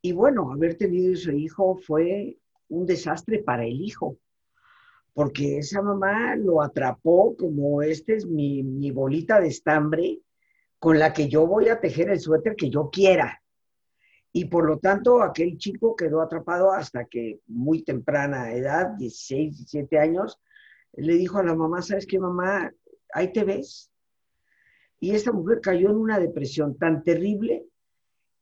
Y 0.02 0.14
bueno, 0.14 0.52
haber 0.52 0.76
tenido 0.76 1.14
ese 1.14 1.36
hijo 1.36 1.76
fue 1.76 2.38
un 2.70 2.86
desastre 2.86 3.40
para 3.40 3.66
el 3.66 3.82
hijo, 3.82 4.18
porque 5.14 5.58
esa 5.58 5.82
mamá 5.82 6.36
lo 6.36 6.62
atrapó 6.62 7.36
como 7.36 7.82
este 7.82 8.16
es 8.16 8.26
mi, 8.26 8.64
mi 8.64 8.92
bolita 8.92 9.42
de 9.42 9.48
estambre 9.48 10.22
con 10.80 10.98
la 10.98 11.12
que 11.12 11.28
yo 11.28 11.46
voy 11.46 11.68
a 11.68 11.80
tejer 11.80 12.10
el 12.10 12.20
suéter 12.20 12.56
que 12.56 12.70
yo 12.70 12.90
quiera. 12.90 13.42
Y 14.32 14.46
por 14.46 14.66
lo 14.66 14.78
tanto, 14.78 15.22
aquel 15.22 15.58
chico 15.58 15.96
quedó 15.96 16.22
atrapado 16.22 16.72
hasta 16.72 17.06
que 17.06 17.42
muy 17.48 17.84
temprana 17.84 18.54
edad, 18.54 18.96
16, 18.98 19.58
17 19.58 20.00
años, 20.00 20.40
le 20.94 21.14
dijo 21.16 21.40
a 21.40 21.44
la 21.44 21.56
mamá, 21.56 21.82
¿sabes 21.82 22.06
qué, 22.06 22.20
mamá? 22.20 22.72
Ahí 23.14 23.34
te 23.34 23.44
ves. 23.44 23.92
Y 25.00 25.12
esta 25.12 25.32
mujer 25.32 25.62
cayó 25.62 25.90
en 25.90 25.98
una 25.98 26.20
depresión 26.20 26.78
tan 26.78 27.04
terrible 27.04 27.66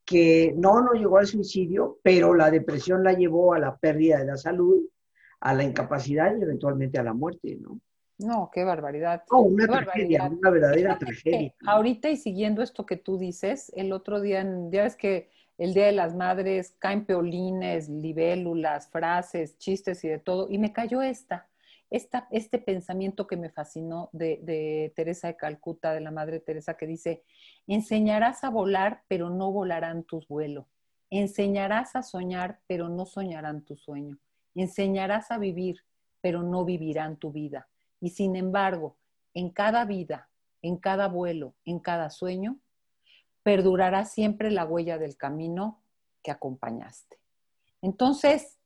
que 0.06 0.54
no, 0.56 0.82
no 0.82 0.94
llegó 0.94 1.18
al 1.18 1.28
suicidio, 1.28 2.00
pero 2.02 2.34
la 2.34 2.50
depresión 2.50 3.04
la 3.04 3.14
llevó 3.14 3.54
a 3.54 3.60
la 3.60 3.76
pérdida 3.78 4.20
de 4.20 4.26
la 4.26 4.38
salud, 4.38 4.82
a 5.42 5.54
la 5.54 5.64
incapacidad 5.64 6.36
y 6.36 6.42
eventualmente 6.42 6.98
a 6.98 7.04
la 7.04 7.14
muerte, 7.14 7.58
¿no? 7.60 7.80
No, 8.20 8.50
qué 8.52 8.64
barbaridad. 8.64 9.24
Oh, 9.30 9.42
una 9.42 9.68
tragedia, 9.68 10.24
una 10.26 10.50
verdadera 10.50 10.98
tragedia. 10.98 11.54
Ahorita 11.68 12.10
y 12.10 12.18
siguiendo 12.18 12.64
esto 12.64 12.86
que 12.86 12.98
tú 12.98 13.20
dices, 13.20 13.72
el 13.76 13.92
otro 13.94 14.22
día, 14.22 14.44
ya 14.72 14.84
ves 14.84 14.96
que 14.96 15.30
el 15.58 15.74
Día 15.74 15.88
de 15.88 15.92
las 15.92 16.16
Madres 16.16 16.76
caen 16.80 17.06
peolines, 17.06 17.90
libélulas, 17.90 18.90
frases, 18.90 19.58
chistes 19.58 20.04
y 20.04 20.08
de 20.08 20.20
todo, 20.20 20.48
y 20.50 20.58
me 20.58 20.74
cayó 20.74 21.02
esta, 21.02 21.48
este 21.90 22.60
pensamiento 22.60 23.28
que 23.28 23.38
me 23.38 23.50
fascinó 23.50 24.10
de, 24.12 24.40
de 24.44 24.94
Teresa 24.96 25.28
de 25.28 25.38
Calcuta, 25.38 25.94
de 25.94 26.02
la 26.02 26.12
Madre 26.12 26.40
Teresa, 26.40 26.76
que 26.76 26.88
dice, 26.88 27.24
enseñarás 27.66 28.44
a 28.44 28.50
volar, 28.50 29.04
pero 29.08 29.30
no 29.30 29.52
volarán 29.52 30.04
tus 30.04 30.28
vuelos. 30.28 30.66
Enseñarás 31.10 31.96
a 31.96 32.04
soñar, 32.04 32.60
pero 32.68 32.90
no 32.90 33.06
soñarán 33.06 33.64
tu 33.64 33.78
sueño. 33.78 34.18
Enseñarás 34.56 35.32
a 35.32 35.38
vivir, 35.38 35.82
pero 36.20 36.44
no 36.44 36.66
vivirán 36.66 37.18
tu 37.18 37.32
vida 37.32 37.68
y 38.00 38.10
sin 38.10 38.36
embargo, 38.36 38.98
en 39.34 39.50
cada 39.50 39.86
vida, 39.86 40.30
en 40.62 40.78
cada 40.78 41.08
vuelo, 41.08 41.56
en 41.66 41.80
cada 41.80 42.10
sueño, 42.10 42.60
perdurará 43.44 44.06
siempre 44.06 44.52
la 44.52 44.66
huella 44.66 44.98
del 44.98 45.18
camino 45.18 45.82
que 46.24 46.32
acompañaste. 46.32 47.18
Entonces, 47.82 48.58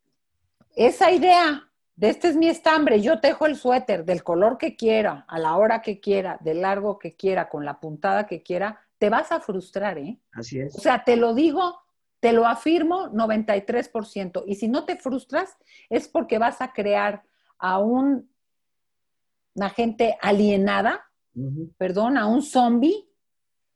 esa 0.75 1.11
idea 1.11 1.70
de 1.95 2.09
este 2.09 2.29
es 2.29 2.35
mi 2.35 2.47
estambre, 2.47 3.01
yo 3.01 3.19
tejo 3.19 3.45
el 3.45 3.55
suéter 3.55 4.05
del 4.05 4.23
color 4.23 4.57
que 4.57 4.75
quiera, 4.75 5.25
a 5.27 5.39
la 5.39 5.55
hora 5.55 5.81
que 5.81 5.99
quiera, 5.99 6.37
del 6.41 6.61
largo 6.61 6.97
que 6.97 7.15
quiera, 7.15 7.49
con 7.49 7.65
la 7.65 7.79
puntada 7.79 8.25
que 8.25 8.41
quiera, 8.41 8.79
te 8.97 9.09
vas 9.09 9.31
a 9.31 9.39
frustrar, 9.39 9.97
¿eh? 9.97 10.19
Así 10.31 10.59
es. 10.59 10.75
O 10.75 10.79
sea, 10.79 11.03
te 11.03 11.15
lo 11.15 11.33
digo, 11.33 11.81
te 12.19 12.33
lo 12.33 12.47
afirmo 12.47 13.09
93%. 13.09 14.43
Y 14.45 14.55
si 14.55 14.67
no 14.67 14.85
te 14.85 14.95
frustras, 14.95 15.57
es 15.89 16.07
porque 16.07 16.37
vas 16.37 16.61
a 16.61 16.71
crear 16.71 17.23
a 17.57 17.79
un, 17.79 18.29
una 19.55 19.69
gente 19.69 20.17
alienada, 20.21 21.09
perdón, 21.77 22.17
a 22.17 22.27
un 22.27 22.43
zombie 22.43 23.07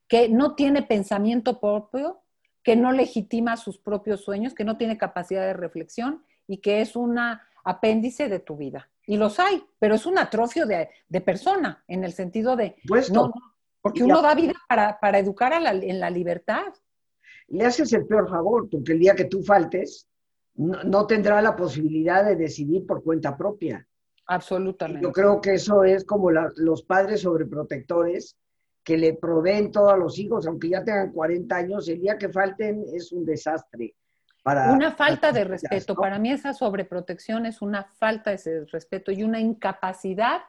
que 0.08 0.28
no 0.28 0.54
tiene 0.54 0.82
pensamiento 0.82 1.60
propio, 1.60 2.22
que 2.62 2.76
no 2.76 2.92
legitima 2.92 3.56
sus 3.56 3.78
propios 3.78 4.22
sueños, 4.22 4.54
que 4.54 4.64
no 4.64 4.76
tiene 4.76 4.98
capacidad 4.98 5.42
de 5.42 5.54
reflexión 5.54 6.24
y 6.46 6.58
que 6.58 6.80
es 6.80 6.96
una 6.96 7.42
apéndice 7.66 8.28
de 8.28 8.38
tu 8.38 8.56
vida. 8.56 8.88
Y 9.06 9.16
los 9.16 9.38
hay, 9.38 9.62
pero 9.78 9.96
es 9.96 10.06
un 10.06 10.18
atrofio 10.18 10.66
de, 10.66 10.88
persona, 11.20 11.84
en 11.86 12.04
el 12.04 12.12
sentido 12.12 12.56
de... 12.56 12.76
No, 13.12 13.32
porque 13.80 14.02
uno 14.02 14.22
da 14.22 14.34
vida 14.34 14.54
para, 14.68 15.18
educar 15.18 15.52
en 15.52 16.00
la 16.00 16.10
libertad. 16.10 16.72
Le 17.48 17.64
haces 17.64 17.92
el 17.92 18.06
peor 18.06 18.28
favor, 18.28 18.68
porque 18.68 18.92
el 18.92 18.98
día 18.98 19.14
que 19.14 19.26
tú 19.26 19.42
faltes, 19.42 20.08
no, 20.54 21.06
tendrá 21.06 21.42
la 21.42 21.54
posibilidad 21.54 22.24
de 22.24 22.36
decidir 22.36 22.86
por 22.86 23.02
cuenta 23.02 23.36
propia. 23.36 23.86
Absolutamente. 24.26 25.02
Yo 25.02 25.12
creo 25.12 25.40
que 25.40 25.54
eso 25.54 25.84
es 25.84 26.04
como 26.04 26.30
los 26.30 26.82
padres 26.82 27.20
sobreprotectores 27.20 28.36
que 28.82 28.96
le 28.96 29.14
proveen 29.14 29.70
todo 29.70 29.90
a 29.90 29.96
los 29.96 30.18
hijos, 30.18 30.46
aunque 30.46 30.70
ya 30.70 30.84
tengan 30.84 31.12
40 31.12 31.56
años, 31.56 31.88
el 31.88 32.00
día 32.00 32.18
que 32.18 32.28
falten 32.28 32.84
es 32.92 33.12
un 33.12 33.24
desastre. 33.24 33.94
Para, 34.46 34.70
una 34.70 34.92
falta 34.92 35.32
de 35.32 35.42
respeto. 35.42 35.96
Para 35.96 36.20
mí 36.20 36.30
esa 36.30 36.54
sobreprotección 36.54 37.46
es 37.46 37.62
una 37.62 37.82
falta 37.82 38.30
de 38.30 38.64
respeto 38.66 39.10
y 39.10 39.24
una 39.24 39.40
incapacidad 39.40 40.42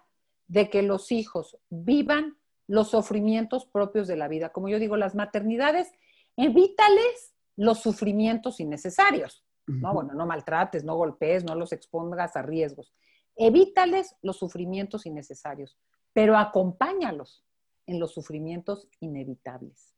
de 0.47 0.69
que 0.69 0.83
los 0.83 1.11
hijos 1.11 1.57
vivan 1.71 2.37
los 2.67 2.91
sufrimientos 2.91 3.65
propios 3.65 4.07
de 4.07 4.15
la 4.15 4.27
vida. 4.27 4.49
Como 4.49 4.69
yo 4.69 4.77
digo, 4.77 4.97
las 4.97 5.15
maternidades, 5.15 5.91
evítales 6.35 7.33
los 7.55 7.79
sufrimientos 7.79 8.59
innecesarios. 8.59 9.43
No, 9.65 9.95
bueno, 9.95 10.13
no 10.13 10.27
maltrates, 10.27 10.83
no 10.83 10.95
golpees, 10.95 11.43
no 11.43 11.55
los 11.55 11.73
expongas 11.73 12.35
a 12.35 12.43
riesgos. 12.43 12.93
Evítales 13.35 14.15
los 14.21 14.37
sufrimientos 14.37 15.07
innecesarios, 15.07 15.75
pero 16.13 16.37
acompáñalos 16.37 17.43
en 17.87 17.99
los 17.99 18.13
sufrimientos 18.13 18.87
inevitables. 18.99 19.96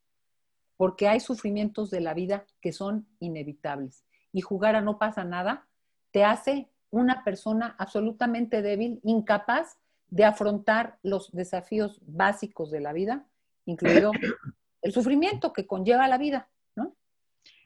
Porque 0.79 1.09
hay 1.09 1.19
sufrimientos 1.19 1.89
de 1.89 1.99
la 1.99 2.13
vida 2.13 2.45
que 2.61 2.71
son 2.71 3.05
inevitables. 3.19 4.05
Y 4.31 4.39
jugar 4.39 4.77
a 4.77 4.81
no 4.81 4.97
pasa 4.97 5.25
nada 5.25 5.67
te 6.11 6.23
hace 6.23 6.69
una 6.89 7.25
persona 7.25 7.75
absolutamente 7.77 8.61
débil, 8.61 9.01
incapaz 9.03 9.77
de 10.07 10.23
afrontar 10.23 10.97
los 11.03 11.33
desafíos 11.33 11.99
básicos 12.07 12.71
de 12.71 12.79
la 12.79 12.93
vida, 12.93 13.27
incluido 13.65 14.11
el 14.81 14.93
sufrimiento 14.93 15.51
que 15.51 15.67
conlleva 15.67 16.07
la 16.07 16.17
vida, 16.17 16.47
¿no? 16.75 16.95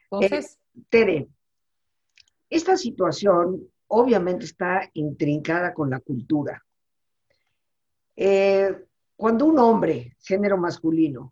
Entonces... 0.10 0.55
Eh, 0.55 0.82
Tere, 0.89 1.27
esta 2.50 2.78
situación 2.78 3.69
obviamente 3.89 4.45
está 4.45 4.89
intrincada 4.93 5.71
con 5.71 5.91
la 5.91 5.99
cultura. 5.99 6.65
Eh, 8.15 8.76
cuando 9.15 9.45
un 9.45 9.60
hombre, 9.60 10.17
género 10.19 10.58
masculino, 10.58 11.32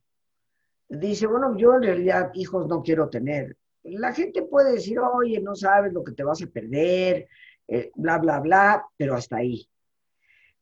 dice, 0.99 1.27
bueno, 1.27 1.55
yo 1.57 1.75
en 1.75 1.83
realidad 1.83 2.31
hijos 2.33 2.67
no 2.67 2.81
quiero 2.83 3.09
tener, 3.09 3.57
la 3.83 4.13
gente 4.13 4.43
puede 4.43 4.73
decir, 4.73 4.99
oye, 4.99 5.39
no 5.41 5.55
sabes 5.55 5.91
lo 5.91 6.03
que 6.03 6.11
te 6.11 6.23
vas 6.23 6.41
a 6.41 6.47
perder, 6.47 7.27
eh, 7.67 7.91
bla, 7.95 8.17
bla, 8.19 8.39
bla, 8.39 8.85
pero 8.95 9.15
hasta 9.15 9.37
ahí. 9.37 9.67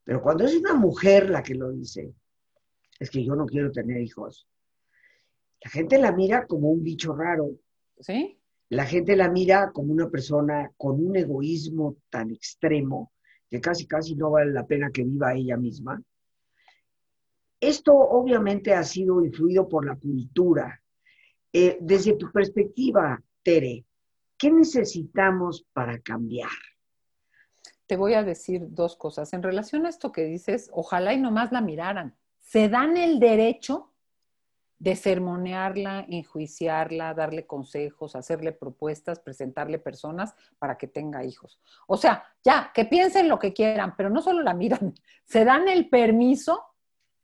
Pero 0.04 0.22
cuando 0.22 0.46
es 0.46 0.56
una 0.56 0.74
mujer 0.74 1.30
la 1.30 1.44
que 1.44 1.56
lo 1.56 1.72
dice, 1.72 2.14
es 3.00 3.10
que 3.10 3.24
yo 3.24 3.36
no 3.36 3.46
quiero 3.46 3.72
tener 3.72 4.02
hijos. 4.02 4.48
La 5.62 5.70
gente 5.70 5.98
la 5.98 6.12
mira 6.12 6.46
como 6.48 6.72
un 6.72 6.84
bicho 6.84 7.14
raro. 7.14 7.52
¿Sí? 8.00 8.40
La 8.70 8.86
gente 8.86 9.16
la 9.16 9.30
mira 9.30 9.72
como 9.72 9.92
una 9.92 10.10
persona 10.10 10.72
con 10.78 11.06
un 11.06 11.16
egoísmo 11.16 11.98
tan 12.10 12.32
extremo 12.32 13.12
que 13.50 13.60
casi, 13.60 13.88
casi 13.88 14.16
no 14.16 14.32
vale 14.32 14.52
la 14.52 14.66
pena 14.66 14.92
que 14.92 15.04
viva 15.04 15.34
ella 15.34 15.58
misma. 15.58 16.02
Esto 17.60 17.94
obviamente 17.94 18.74
ha 18.74 18.84
sido 18.84 19.24
influido 19.24 19.68
por 19.68 19.86
la 19.86 19.96
cultura. 19.96 20.82
Eh, 21.52 21.78
desde 21.82 22.14
tu 22.14 22.32
perspectiva, 22.32 23.22
Tere, 23.44 23.86
¿qué 24.38 24.52
necesitamos 24.52 25.66
para 25.74 26.00
cambiar? 26.00 26.50
Te 27.86 27.98
voy 27.98 28.14
a 28.14 28.24
decir 28.24 28.68
dos 28.70 28.96
cosas. 28.96 29.34
En 29.34 29.44
relación 29.44 29.86
a 29.86 29.90
esto 29.90 30.12
que 30.12 30.24
dices, 30.24 30.70
ojalá 30.72 31.14
y 31.14 31.20
nomás 31.20 31.52
la 31.52 31.62
miraran. 31.62 32.16
Se 32.40 32.70
dan 32.70 32.98
el 32.98 33.20
derecho 33.20 33.90
de 34.80 34.96
sermonearla, 34.96 36.06
enjuiciarla, 36.08 37.14
darle 37.14 37.46
consejos, 37.46 38.16
hacerle 38.16 38.54
propuestas, 38.54 39.20
presentarle 39.20 39.78
personas 39.78 40.34
para 40.58 40.78
que 40.78 40.88
tenga 40.88 41.26
hijos. 41.26 41.60
O 41.86 41.98
sea, 41.98 42.24
ya, 42.44 42.72
que 42.74 42.86
piensen 42.86 43.28
lo 43.28 43.38
que 43.38 43.54
quieran, 43.54 43.94
pero 43.98 44.10
no 44.10 44.22
solo 44.22 44.42
la 44.42 44.54
miran, 44.54 44.94
se 45.26 45.44
dan 45.44 45.68
el 45.68 45.90
permiso 45.90 46.69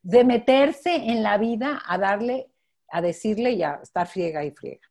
de 0.05 0.23
meterse 0.23 0.95
en 0.95 1.23
la 1.23 1.39
vida 1.39 1.81
a 1.83 1.97
darle, 1.97 2.51
a 2.89 3.01
decirle 3.01 3.53
y 3.53 3.63
a 3.63 3.79
estar 3.81 4.07
friega 4.07 4.45
y 4.45 4.51
friega. 4.51 4.87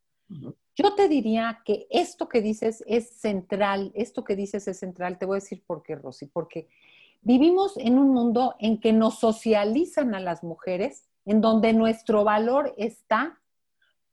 Yo 0.75 0.97
te 0.97 1.07
diría 1.07 1.63
que 1.65 1.87
esto 1.89 2.29
que 2.29 2.41
dices 2.41 2.83
es 2.89 3.11
central, 3.11 3.93
esto 3.95 4.25
que 4.25 4.35
dices 4.35 4.67
es 4.67 4.81
central, 4.81 5.17
te 5.17 5.25
voy 5.25 5.37
a 5.37 5.41
decir 5.41 5.63
por 5.65 5.85
qué, 5.85 5.95
Rosy, 5.95 6.27
porque 6.27 6.67
vivimos 7.23 7.77
en 7.77 7.97
un 7.97 8.13
mundo 8.13 8.57
en 8.59 8.81
que 8.81 8.93
nos 8.93 9.21
socializan 9.21 10.17
a 10.17 10.21
las 10.21 10.43
mujeres, 10.43 11.09
en 11.25 11.41
donde 11.41 11.73
nuestro 11.73 12.25
valor 12.25 12.75
está 12.77 13.41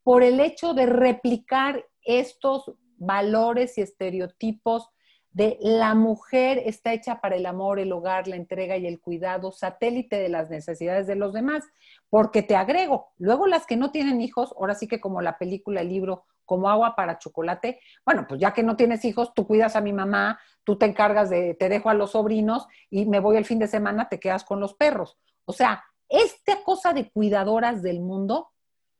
por 0.03 0.21
el 0.21 0.39
hecho 0.39 0.75
de 0.75 0.85
replicar 0.85 1.83
estos 2.03 2.73
valores 2.97 3.79
y 3.79 3.81
estereotipos 3.81 4.87
de 5.33 5.57
la 5.61 5.95
mujer 5.95 6.61
está 6.65 6.93
hecha 6.93 7.21
para 7.21 7.37
el 7.37 7.45
amor, 7.45 7.79
el 7.79 7.91
hogar, 7.93 8.27
la 8.27 8.35
entrega 8.35 8.75
y 8.77 8.85
el 8.85 8.99
cuidado, 8.99 9.51
satélite 9.51 10.19
de 10.19 10.29
las 10.29 10.49
necesidades 10.49 11.07
de 11.07 11.15
los 11.15 11.33
demás, 11.33 11.63
porque 12.09 12.43
te 12.43 12.55
agrego, 12.55 13.11
luego 13.17 13.47
las 13.47 13.65
que 13.65 13.77
no 13.77 13.91
tienen 13.91 14.19
hijos, 14.21 14.53
ahora 14.57 14.75
sí 14.75 14.87
que 14.87 14.99
como 14.99 15.21
la 15.21 15.37
película, 15.37 15.81
el 15.81 15.89
libro, 15.89 16.25
como 16.43 16.69
agua 16.69 16.95
para 16.95 17.17
chocolate, 17.17 17.79
bueno, 18.05 18.25
pues 18.27 18.41
ya 18.41 18.53
que 18.53 18.63
no 18.63 18.75
tienes 18.75 19.05
hijos, 19.05 19.33
tú 19.33 19.47
cuidas 19.47 19.77
a 19.77 19.81
mi 19.81 19.93
mamá, 19.93 20.37
tú 20.65 20.77
te 20.77 20.85
encargas 20.85 21.29
de, 21.29 21.53
te 21.53 21.69
dejo 21.69 21.89
a 21.89 21.93
los 21.93 22.11
sobrinos 22.11 22.67
y 22.89 23.05
me 23.05 23.21
voy 23.21 23.37
el 23.37 23.45
fin 23.45 23.59
de 23.59 23.67
semana, 23.67 24.09
te 24.09 24.19
quedas 24.19 24.43
con 24.43 24.59
los 24.59 24.73
perros. 24.73 25.17
O 25.45 25.53
sea, 25.53 25.81
esta 26.09 26.61
cosa 26.63 26.91
de 26.91 27.09
cuidadoras 27.09 27.81
del 27.81 28.01
mundo, 28.01 28.49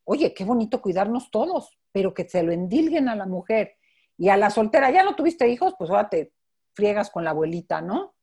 oye, 0.04 0.32
qué 0.32 0.44
bonito 0.44 0.80
cuidarnos 0.80 1.30
todos, 1.30 1.78
pero 1.92 2.14
que 2.14 2.26
se 2.26 2.42
lo 2.42 2.52
endilguen 2.52 3.10
a 3.10 3.16
la 3.16 3.26
mujer 3.26 3.76
y 4.22 4.28
a 4.28 4.36
la 4.36 4.50
soltera, 4.50 4.88
ya 4.92 5.02
no 5.02 5.16
tuviste 5.16 5.48
hijos, 5.48 5.74
pues 5.76 5.90
ahora 5.90 6.08
te 6.08 6.32
friegas 6.74 7.10
con 7.10 7.24
la 7.24 7.30
abuelita, 7.30 7.82
¿no? 7.82 8.14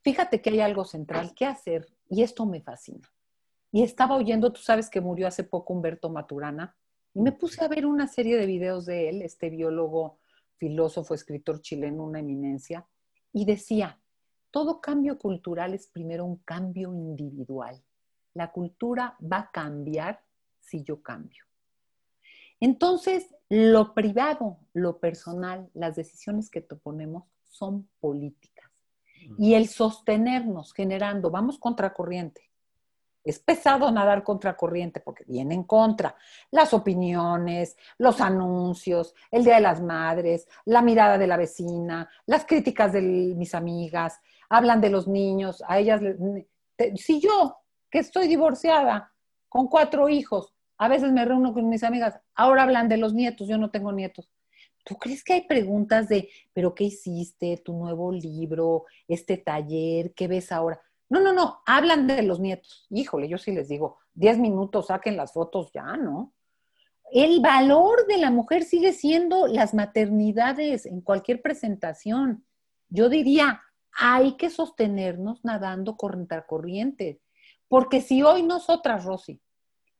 Fíjate 0.00 0.40
que 0.40 0.48
hay 0.48 0.60
algo 0.60 0.86
central, 0.86 1.34
¿qué 1.36 1.44
hacer? 1.44 1.86
Y 2.08 2.22
esto 2.22 2.46
me 2.46 2.62
fascina. 2.62 3.06
Y 3.70 3.82
estaba 3.82 4.16
oyendo, 4.16 4.50
tú 4.54 4.62
sabes 4.62 4.88
que 4.88 5.02
murió 5.02 5.28
hace 5.28 5.44
poco 5.44 5.74
Humberto 5.74 6.08
Maturana, 6.08 6.74
y 7.12 7.20
me 7.20 7.32
puse 7.32 7.62
a 7.62 7.68
ver 7.68 7.84
una 7.84 8.06
serie 8.06 8.38
de 8.38 8.46
videos 8.46 8.86
de 8.86 9.10
él, 9.10 9.20
este 9.20 9.50
biólogo, 9.50 10.18
filósofo, 10.56 11.12
escritor 11.12 11.60
chileno, 11.60 12.04
una 12.04 12.20
eminencia, 12.20 12.86
y 13.30 13.44
decía, 13.44 14.00
todo 14.50 14.80
cambio 14.80 15.18
cultural 15.18 15.74
es 15.74 15.88
primero 15.88 16.24
un 16.24 16.36
cambio 16.38 16.94
individual. 16.94 17.84
La 18.32 18.50
cultura 18.50 19.14
va 19.20 19.40
a 19.40 19.50
cambiar 19.50 20.22
si 20.58 20.82
yo 20.84 21.02
cambio. 21.02 21.44
Entonces, 22.60 23.34
lo 23.48 23.94
privado, 23.94 24.58
lo 24.72 24.98
personal, 24.98 25.70
las 25.74 25.96
decisiones 25.96 26.50
que 26.50 26.60
ponemos 26.60 27.24
son 27.44 27.88
políticas. 28.00 28.70
Y 29.36 29.54
el 29.54 29.68
sostenernos 29.68 30.72
generando, 30.72 31.30
vamos 31.30 31.58
contracorriente. 31.58 32.48
Es 33.24 33.38
pesado 33.40 33.90
nadar 33.90 34.22
contracorriente 34.22 35.00
porque 35.00 35.24
viene 35.26 35.54
en 35.54 35.64
contra 35.64 36.16
las 36.50 36.72
opiniones, 36.72 37.76
los 37.98 38.20
anuncios, 38.20 39.14
el 39.30 39.44
Día 39.44 39.56
de 39.56 39.60
las 39.60 39.82
Madres, 39.82 40.48
la 40.64 40.80
mirada 40.80 41.18
de 41.18 41.26
la 41.26 41.36
vecina, 41.36 42.08
las 42.26 42.46
críticas 42.46 42.92
de 42.92 43.02
mis 43.02 43.54
amigas, 43.54 44.20
hablan 44.48 44.80
de 44.80 44.90
los 44.90 45.06
niños, 45.06 45.62
a 45.66 45.78
ellas, 45.78 46.00
si 46.96 47.20
yo, 47.20 47.58
que 47.90 47.98
estoy 47.98 48.28
divorciada, 48.28 49.12
con 49.48 49.66
cuatro 49.66 50.08
hijos, 50.08 50.54
a 50.78 50.88
veces 50.88 51.12
me 51.12 51.24
reúno 51.24 51.52
con 51.52 51.68
mis 51.68 51.84
amigas, 51.84 52.18
ahora 52.34 52.62
hablan 52.62 52.88
de 52.88 52.96
los 52.96 53.14
nietos, 53.14 53.48
yo 53.48 53.58
no 53.58 53.70
tengo 53.70 53.92
nietos. 53.92 54.30
¿Tú 54.84 54.96
crees 54.96 55.22
que 55.22 55.34
hay 55.34 55.42
preguntas 55.42 56.08
de, 56.08 56.30
pero 56.54 56.74
qué 56.74 56.84
hiciste, 56.84 57.60
tu 57.62 57.74
nuevo 57.74 58.10
libro, 58.10 58.86
este 59.06 59.36
taller, 59.36 60.14
qué 60.14 60.28
ves 60.28 60.50
ahora? 60.50 60.80
No, 61.10 61.20
no, 61.20 61.32
no, 61.32 61.60
hablan 61.66 62.06
de 62.06 62.22
los 62.22 62.40
nietos. 62.40 62.86
Híjole, 62.90 63.28
yo 63.28 63.36
sí 63.38 63.52
les 63.52 63.68
digo, 63.68 63.98
diez 64.14 64.38
minutos, 64.38 64.86
saquen 64.86 65.16
las 65.16 65.32
fotos 65.32 65.70
ya, 65.72 65.96
¿no? 65.96 66.32
el 67.10 67.40
valor 67.40 68.06
de 68.06 68.18
la 68.18 68.30
mujer 68.30 68.64
sigue 68.64 68.92
siendo 68.92 69.46
las 69.46 69.74
maternidades 69.74 70.86
en 70.86 71.00
cualquier 71.00 71.40
presentación. 71.40 72.44
Yo 72.88 73.08
diría, 73.08 73.62
hay 73.92 74.36
que 74.36 74.50
sostenernos 74.50 75.44
nadando 75.44 75.96
corriente, 75.96 77.20
porque 77.68 78.00
si 78.00 78.22
hoy 78.22 78.42
nosotras, 78.42 79.04
Rosy, 79.04 79.40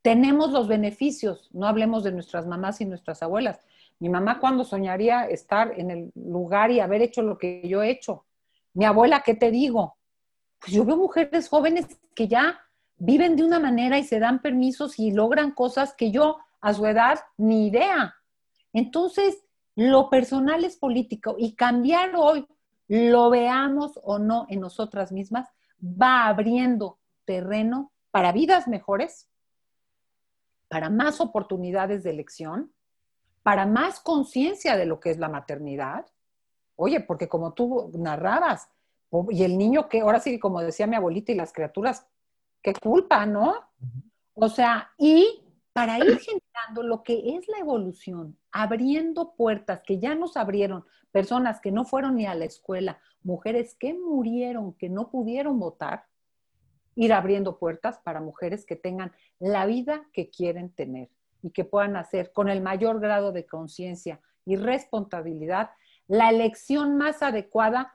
tenemos 0.08 0.52
los 0.52 0.68
beneficios, 0.68 1.50
no 1.52 1.66
hablemos 1.66 2.02
de 2.02 2.12
nuestras 2.12 2.46
mamás 2.46 2.80
y 2.80 2.86
nuestras 2.86 3.22
abuelas. 3.22 3.60
Mi 3.98 4.08
mamá 4.08 4.40
cuando 4.40 4.64
soñaría 4.64 5.26
estar 5.26 5.78
en 5.78 5.90
el 5.90 6.12
lugar 6.14 6.70
y 6.70 6.80
haber 6.80 7.02
hecho 7.02 7.20
lo 7.20 7.36
que 7.36 7.60
yo 7.68 7.82
he 7.82 7.90
hecho. 7.90 8.24
Mi 8.72 8.86
abuela, 8.86 9.20
¿qué 9.20 9.34
te 9.34 9.50
digo? 9.50 9.98
Pues 10.60 10.72
yo 10.72 10.86
veo 10.86 10.96
mujeres 10.96 11.50
jóvenes 11.50 12.00
que 12.14 12.26
ya 12.26 12.58
viven 12.96 13.36
de 13.36 13.44
una 13.44 13.60
manera 13.60 13.98
y 13.98 14.02
se 14.02 14.18
dan 14.18 14.40
permisos 14.40 14.98
y 14.98 15.10
logran 15.10 15.50
cosas 15.50 15.92
que 15.92 16.10
yo 16.10 16.38
a 16.62 16.72
su 16.72 16.86
edad 16.86 17.18
ni 17.36 17.66
idea. 17.66 18.14
Entonces, 18.72 19.44
lo 19.76 20.08
personal 20.08 20.64
es 20.64 20.78
político 20.78 21.36
y 21.36 21.54
cambiar 21.54 22.12
hoy, 22.16 22.46
lo 22.86 23.28
veamos 23.28 24.00
o 24.02 24.18
no 24.18 24.46
en 24.48 24.60
nosotras 24.60 25.12
mismas, 25.12 25.50
va 25.82 26.28
abriendo 26.28 26.98
terreno 27.26 27.92
para 28.10 28.32
vidas 28.32 28.68
mejores, 28.68 29.28
para 30.68 30.90
más 30.90 31.20
oportunidades 31.20 32.02
de 32.02 32.10
elección, 32.10 32.72
para 33.42 33.66
más 33.66 34.00
conciencia 34.00 34.76
de 34.76 34.86
lo 34.86 35.00
que 35.00 35.10
es 35.10 35.18
la 35.18 35.28
maternidad. 35.28 36.06
Oye, 36.76 37.00
porque 37.00 37.28
como 37.28 37.54
tú 37.54 37.90
narrabas, 37.94 38.70
y 39.30 39.42
el 39.42 39.56
niño 39.56 39.88
que, 39.88 40.00
ahora 40.00 40.20
sí, 40.20 40.38
como 40.38 40.60
decía 40.60 40.86
mi 40.86 40.96
abuelita, 40.96 41.32
y 41.32 41.36
las 41.36 41.52
criaturas, 41.52 42.06
qué 42.62 42.74
culpa, 42.74 43.24
¿no? 43.24 43.54
O 44.34 44.48
sea, 44.48 44.90
y 44.98 45.42
para 45.72 45.98
ir 45.98 46.18
generando 46.18 46.82
lo 46.82 47.02
que 47.02 47.36
es 47.36 47.48
la 47.48 47.58
evolución, 47.58 48.36
abriendo 48.52 49.34
puertas 49.34 49.80
que 49.82 49.98
ya 49.98 50.14
nos 50.14 50.36
abrieron, 50.36 50.84
personas 51.10 51.60
que 51.60 51.70
no 51.70 51.84
fueron 51.84 52.16
ni 52.16 52.26
a 52.26 52.34
la 52.34 52.44
escuela, 52.44 52.98
mujeres 53.22 53.74
que 53.74 53.94
murieron, 53.94 54.74
que 54.74 54.88
no 54.88 55.08
pudieron 55.08 55.58
votar, 55.58 56.07
ir 56.98 57.12
abriendo 57.12 57.58
puertas 57.58 57.98
para 57.98 58.20
mujeres 58.20 58.66
que 58.66 58.74
tengan 58.74 59.12
la 59.38 59.66
vida 59.66 60.04
que 60.12 60.30
quieren 60.30 60.70
tener 60.70 61.08
y 61.42 61.50
que 61.50 61.64
puedan 61.64 61.94
hacer 61.94 62.32
con 62.32 62.48
el 62.48 62.60
mayor 62.60 62.98
grado 62.98 63.30
de 63.30 63.46
conciencia 63.46 64.20
y 64.44 64.56
responsabilidad 64.56 65.70
la 66.08 66.30
elección 66.30 66.96
más 66.96 67.22
adecuada 67.22 67.94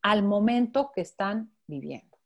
al 0.00 0.22
momento 0.22 0.92
que 0.94 1.00
están 1.00 1.50
viviendo. 1.66 2.16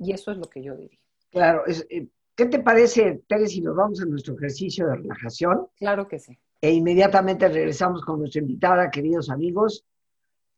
Y 0.00 0.12
eso 0.12 0.32
es 0.32 0.38
lo 0.38 0.50
que 0.50 0.64
yo 0.64 0.74
diría. 0.76 0.98
Claro, 1.30 1.62
eh, 1.68 2.08
¿qué 2.34 2.46
te 2.46 2.58
parece, 2.58 3.22
Tere, 3.28 3.46
si 3.46 3.60
nos 3.60 3.76
vamos 3.76 4.02
a 4.02 4.04
nuestro 4.04 4.34
ejercicio 4.34 4.88
de 4.88 4.96
relajación? 4.96 5.68
Claro 5.76 6.08
que 6.08 6.18
sí. 6.18 6.36
E 6.60 6.72
inmediatamente 6.72 7.46
regresamos 7.48 8.04
con 8.04 8.18
nuestra 8.18 8.40
invitada, 8.40 8.90
queridos 8.90 9.30
amigos, 9.30 9.84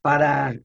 para 0.01 0.59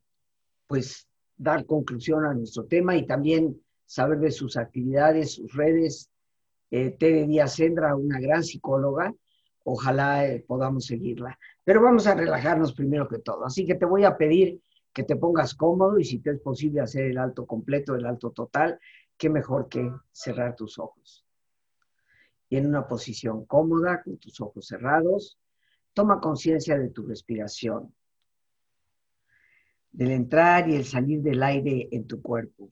pues 0.65 1.09
dar 1.35 1.65
conclusión 1.65 2.23
a 2.25 2.33
nuestro 2.33 2.65
tema 2.65 2.95
y 2.95 3.05
también 3.05 3.59
saber 3.85 4.19
de 4.19 4.31
sus 4.31 4.57
actividades, 4.57 5.33
sus 5.33 5.53
redes. 5.53 6.09
Eh, 6.71 6.91
Tere 6.91 7.25
Díaz 7.25 7.55
Sendra, 7.55 7.95
una 7.95 8.19
gran 8.19 8.43
psicóloga, 8.43 9.13
ojalá 9.63 10.27
eh, 10.27 10.43
podamos 10.47 10.85
seguirla. 10.85 11.37
Pero 11.63 11.81
vamos 11.81 12.07
a 12.07 12.15
relajarnos 12.15 12.73
primero 12.73 13.07
que 13.07 13.19
todo. 13.19 13.45
Así 13.45 13.65
que 13.65 13.75
te 13.75 13.85
voy 13.85 14.03
a 14.03 14.17
pedir 14.17 14.61
que 14.93 15.03
te 15.03 15.15
pongas 15.15 15.53
cómodo 15.53 15.99
y 15.99 16.05
si 16.05 16.19
te 16.19 16.31
es 16.31 16.39
posible 16.39 16.81
hacer 16.81 17.05
el 17.05 17.17
alto 17.17 17.45
completo, 17.45 17.95
el 17.95 18.05
alto 18.05 18.31
total, 18.31 18.79
qué 19.17 19.29
mejor 19.29 19.67
que 19.67 19.91
cerrar 20.11 20.55
tus 20.55 20.79
ojos. 20.79 21.25
Y 22.49 22.57
en 22.57 22.67
una 22.67 22.87
posición 22.87 23.45
cómoda, 23.45 24.01
con 24.03 24.17
tus 24.17 24.39
ojos 24.39 24.67
cerrados, 24.67 25.37
toma 25.93 26.21
conciencia 26.21 26.77
de 26.77 26.89
tu 26.89 27.05
respiración, 27.05 27.93
del 29.91 30.11
entrar 30.11 30.69
y 30.69 30.75
el 30.75 30.85
salir 30.85 31.21
del 31.21 31.41
aire 31.41 31.89
en 31.91 32.05
tu 32.05 32.21
cuerpo. 32.21 32.71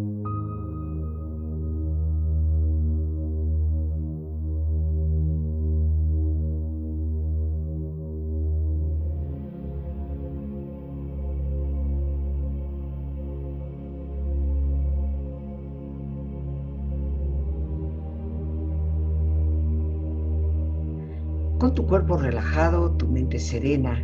Cuerpo 21.91 22.15
relajado, 22.15 22.89
tu 22.91 23.05
mente 23.05 23.37
serena, 23.37 24.01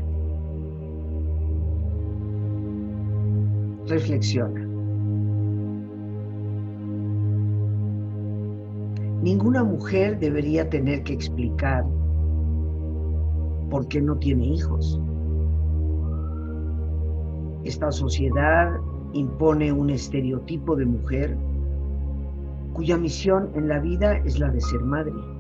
reflexiona. 3.88 4.60
Ninguna 9.21 9.63
mujer 9.63 10.19
debería 10.19 10.69
tener 10.69 11.02
que 11.04 11.13
explicar 11.13 11.86
por 13.69 13.88
qué 13.88 14.02
no 14.02 14.17
tiene 14.17 14.47
hijos. 14.47 15.00
Esta 17.63 17.89
sociedad 17.93 18.69
impone 19.13 19.71
un 19.71 19.91
estereotipo 19.91 20.76
de 20.76 20.86
mujer 20.88 21.38
cuya 22.73 22.97
misión 22.97 23.50
en 23.56 23.69
la 23.69 23.80
vida 23.80 24.17
es 24.26 24.39
la 24.39 24.50
de 24.50 24.60
ser 24.60 24.82
madre 24.82 25.37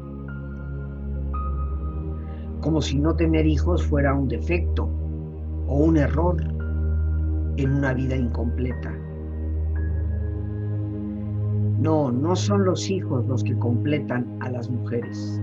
como 2.67 2.81
si 2.81 2.99
no 2.99 3.15
tener 3.15 3.45
hijos 3.45 3.81
fuera 3.85 4.13
un 4.13 4.27
defecto 4.27 4.89
o 5.67 5.77
un 5.85 5.95
error 5.95 6.35
en 7.55 7.71
una 7.71 7.93
vida 7.93 8.13
incompleta. 8.13 8.93
No, 11.79 12.11
no 12.11 12.35
son 12.35 12.65
los 12.65 12.89
hijos 12.89 13.25
los 13.25 13.41
que 13.45 13.57
completan 13.57 14.27
a 14.41 14.49
las 14.49 14.69
mujeres. 14.69 15.41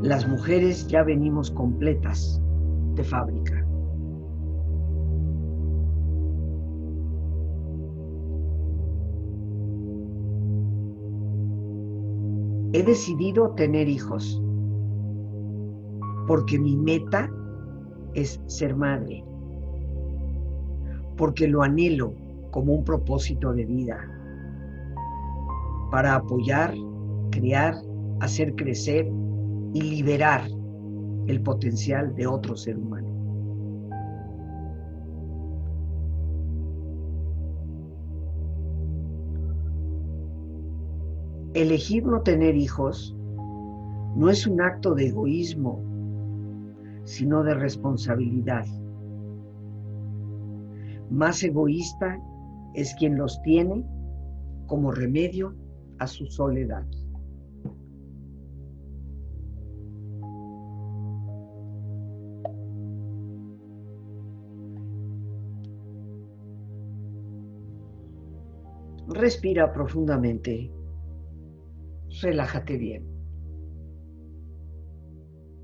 Las 0.00 0.26
mujeres 0.26 0.88
ya 0.88 1.02
venimos 1.02 1.50
completas 1.50 2.40
de 2.94 3.04
fábrica. 3.04 3.66
He 12.72 12.82
decidido 12.82 13.50
tener 13.50 13.86
hijos 13.86 14.42
porque 16.32 16.58
mi 16.58 16.74
meta 16.78 17.30
es 18.14 18.40
ser 18.46 18.74
madre, 18.74 19.22
porque 21.18 21.46
lo 21.46 21.60
anhelo 21.62 22.14
como 22.52 22.72
un 22.72 22.84
propósito 22.84 23.52
de 23.52 23.66
vida, 23.66 23.98
para 25.90 26.14
apoyar, 26.14 26.72
crear, 27.32 27.74
hacer 28.20 28.54
crecer 28.54 29.12
y 29.74 29.82
liberar 29.82 30.48
el 31.26 31.42
potencial 31.42 32.14
de 32.14 32.26
otro 32.26 32.56
ser 32.56 32.78
humano. 32.78 33.08
Elegir 41.52 42.06
no 42.06 42.22
tener 42.22 42.56
hijos 42.56 43.14
no 44.16 44.30
es 44.30 44.46
un 44.46 44.62
acto 44.62 44.94
de 44.94 45.08
egoísmo 45.08 45.91
sino 47.04 47.42
de 47.42 47.54
responsabilidad. 47.54 48.64
Más 51.10 51.42
egoísta 51.42 52.18
es 52.74 52.94
quien 52.94 53.18
los 53.18 53.40
tiene 53.42 53.84
como 54.66 54.90
remedio 54.90 55.54
a 55.98 56.06
su 56.06 56.26
soledad. 56.26 56.86
Respira 69.08 69.70
profundamente. 69.72 70.70
Relájate 72.22 72.78
bien. 72.78 73.11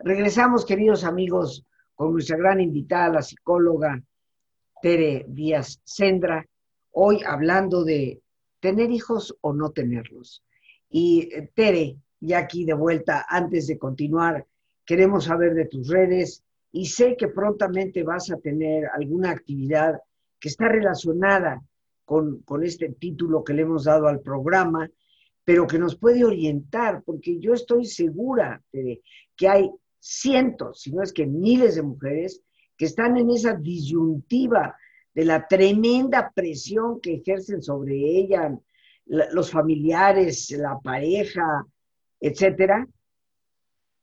Regresamos, 0.00 0.64
queridos 0.64 1.02
amigos, 1.02 1.66
con 1.96 2.12
nuestra 2.12 2.36
gran 2.36 2.60
invitada, 2.60 3.14
la 3.14 3.22
psicóloga 3.22 4.00
Tere 4.80 5.26
Díaz 5.28 5.80
Sendra, 5.82 6.46
hoy 6.92 7.20
hablando 7.26 7.82
de 7.82 8.22
tener 8.60 8.92
hijos 8.92 9.36
o 9.40 9.52
no 9.52 9.70
tenerlos. 9.70 10.44
Y 10.88 11.28
eh, 11.32 11.50
Tere, 11.52 11.96
ya 12.20 12.38
aquí 12.38 12.64
de 12.64 12.74
vuelta, 12.74 13.26
antes 13.28 13.66
de 13.66 13.76
continuar, 13.76 14.46
queremos 14.86 15.24
saber 15.24 15.54
de 15.54 15.66
tus 15.66 15.88
redes 15.88 16.44
y 16.70 16.86
sé 16.86 17.16
que 17.16 17.26
prontamente 17.26 18.04
vas 18.04 18.30
a 18.30 18.36
tener 18.36 18.88
alguna 18.94 19.30
actividad 19.30 19.98
que 20.38 20.48
está 20.48 20.68
relacionada 20.68 21.60
con, 22.04 22.38
con 22.42 22.62
este 22.62 22.90
título 22.90 23.42
que 23.42 23.52
le 23.52 23.62
hemos 23.62 23.82
dado 23.82 24.06
al 24.06 24.20
programa, 24.20 24.88
pero 25.44 25.66
que 25.66 25.80
nos 25.80 25.98
puede 25.98 26.24
orientar, 26.24 27.02
porque 27.04 27.40
yo 27.40 27.52
estoy 27.52 27.84
segura 27.84 28.62
de 28.70 29.02
que 29.34 29.48
hay 29.48 29.68
cientos, 29.98 30.82
si 30.82 30.92
no 30.92 31.02
es 31.02 31.12
que 31.12 31.26
miles 31.26 31.76
de 31.76 31.82
mujeres 31.82 32.42
que 32.76 32.86
están 32.86 33.16
en 33.16 33.30
esa 33.30 33.54
disyuntiva 33.54 34.76
de 35.14 35.24
la 35.24 35.46
tremenda 35.46 36.30
presión 36.34 37.00
que 37.00 37.14
ejercen 37.14 37.62
sobre 37.62 37.96
ella 37.96 38.56
los 39.06 39.50
familiares, 39.50 40.50
la 40.50 40.78
pareja, 40.78 41.64
etcétera, 42.20 42.86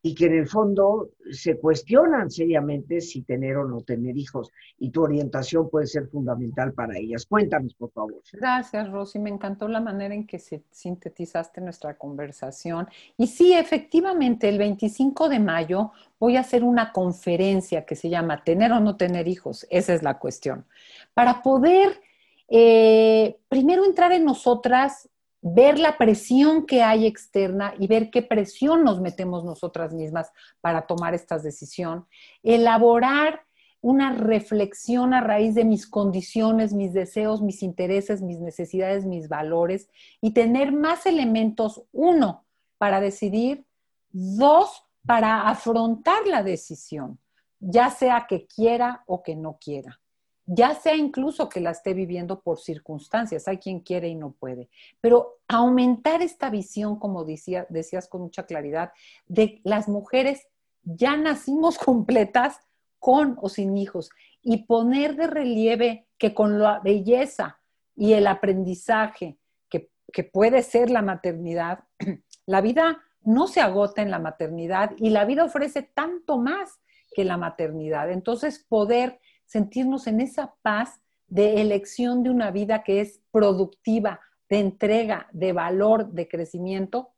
y 0.05 0.13
que 0.13 0.27
en 0.27 0.35
el 0.35 0.47
fondo 0.47 1.09
se 1.31 1.57
cuestionan 1.57 2.29
seriamente 2.29 3.01
si 3.01 3.23
tener 3.23 3.57
o 3.57 3.67
no 3.67 3.81
tener 3.81 4.15
hijos 4.15 4.51
y 4.77 4.91
tu 4.91 5.01
orientación 5.01 5.67
puede 5.67 5.87
ser 5.87 6.05
fundamental 6.09 6.73
para 6.73 6.95
ellas. 6.95 7.25
Cuéntanos, 7.25 7.73
por 7.73 7.89
favor. 7.89 8.21
Gracias, 8.33 8.91
Rosy. 8.91 9.17
Me 9.17 9.31
encantó 9.31 9.67
la 9.67 9.81
manera 9.81 10.13
en 10.13 10.27
que 10.27 10.37
sintetizaste 10.37 11.59
nuestra 11.59 11.97
conversación. 11.97 12.87
Y 13.17 13.25
sí, 13.25 13.53
efectivamente, 13.53 14.47
el 14.47 14.59
25 14.59 15.27
de 15.27 15.39
mayo 15.39 15.91
voy 16.19 16.37
a 16.37 16.41
hacer 16.41 16.63
una 16.63 16.91
conferencia 16.91 17.83
que 17.83 17.95
se 17.95 18.07
llama 18.07 18.43
Tener 18.43 18.73
o 18.73 18.79
no 18.79 18.97
tener 18.97 19.27
hijos. 19.27 19.65
Esa 19.71 19.95
es 19.95 20.03
la 20.03 20.19
cuestión. 20.19 20.67
Para 21.15 21.41
poder 21.41 21.99
eh, 22.47 23.37
primero 23.49 23.83
entrar 23.83 24.11
en 24.11 24.23
nosotras 24.23 25.09
ver 25.47 25.77
la 25.77 25.95
presión 25.95 26.65
que 26.65 26.81
hay 26.81 27.05
externa 27.05 27.75
y 27.77 27.86
ver 27.86 28.10
qué 28.10 28.23
presión 28.23 28.84
nos 28.84 28.99
metemos 28.99 29.45
nosotras 29.45 29.93
mismas 29.93 30.31
para 30.60 30.88
tomar 30.88 31.13
esta 31.13 31.38
decisión, 31.38 32.08
elaborar 32.41 33.41
una 33.79 34.12
reflexión 34.12 35.13
a 35.13 35.21
raíz 35.21 35.53
de 35.53 35.63
mis 35.63 35.86
condiciones, 35.86 36.73
mis 36.73 36.93
deseos, 36.93 37.43
mis 37.43 37.62
intereses, 37.62 38.23
mis 38.23 38.39
necesidades, 38.39 39.05
mis 39.05 39.29
valores 39.29 39.88
y 40.19 40.31
tener 40.31 40.71
más 40.71 41.05
elementos, 41.05 41.84
uno, 41.91 42.43
para 42.79 42.99
decidir, 42.99 43.65
dos, 44.12 44.84
para 45.05 45.47
afrontar 45.47 46.25
la 46.25 46.41
decisión, 46.41 47.19
ya 47.60 47.91
sea 47.91 48.25
que 48.27 48.47
quiera 48.47 49.03
o 49.05 49.21
que 49.21 49.36
no 49.36 49.60
quiera 49.62 49.99
ya 50.47 50.75
sea 50.75 50.95
incluso 50.95 51.49
que 51.49 51.60
la 51.60 51.71
esté 51.71 51.93
viviendo 51.93 52.41
por 52.41 52.60
circunstancias, 52.60 53.47
hay 53.47 53.58
quien 53.58 53.79
quiere 53.79 54.08
y 54.10 54.15
no 54.15 54.31
puede, 54.31 54.69
pero 55.01 55.39
aumentar 55.47 56.21
esta 56.21 56.49
visión, 56.49 56.99
como 56.99 57.23
decía, 57.23 57.65
decías 57.69 58.08
con 58.08 58.21
mucha 58.21 58.45
claridad, 58.45 58.91
de 59.27 59.62
las 59.63 59.88
mujeres 59.88 60.47
ya 60.84 61.17
nacimos 61.17 61.77
completas 61.79 62.60
con 62.99 63.38
o 63.41 63.49
sin 63.49 63.77
hijos 63.77 64.10
y 64.41 64.65
poner 64.65 65.15
de 65.15 65.27
relieve 65.27 66.08
que 66.17 66.34
con 66.34 66.60
la 66.60 66.79
belleza 66.79 67.60
y 67.95 68.13
el 68.13 68.27
aprendizaje 68.27 69.38
que, 69.69 69.89
que 70.12 70.23
puede 70.23 70.63
ser 70.63 70.89
la 70.89 71.01
maternidad, 71.01 71.86
la 72.45 72.62
vida 72.62 73.01
no 73.21 73.47
se 73.47 73.62
agota 73.62 74.01
en 74.01 74.12
la 74.12 74.19
maternidad 74.19 74.91
y 74.97 75.10
la 75.10 75.25
vida 75.25 75.43
ofrece 75.43 75.81
tanto 75.81 76.38
más 76.38 76.79
que 77.13 77.25
la 77.25 77.38
maternidad. 77.38 78.12
Entonces, 78.12 78.63
poder 78.67 79.19
sentirnos 79.45 80.08
en 80.08 80.21
esa 80.21 80.55
paz 80.62 81.01
de 81.27 81.62
elección 81.62 82.23
de 82.23 82.29
una 82.29 82.51
vida 82.51 82.84
que 82.84 83.01
es 83.01 83.21
productiva, 83.31 84.19
de 84.49 84.60
entrega, 84.60 85.27
de 85.31 85.53
valor, 85.53 86.12
de 86.12 86.27
crecimiento, 86.27 87.10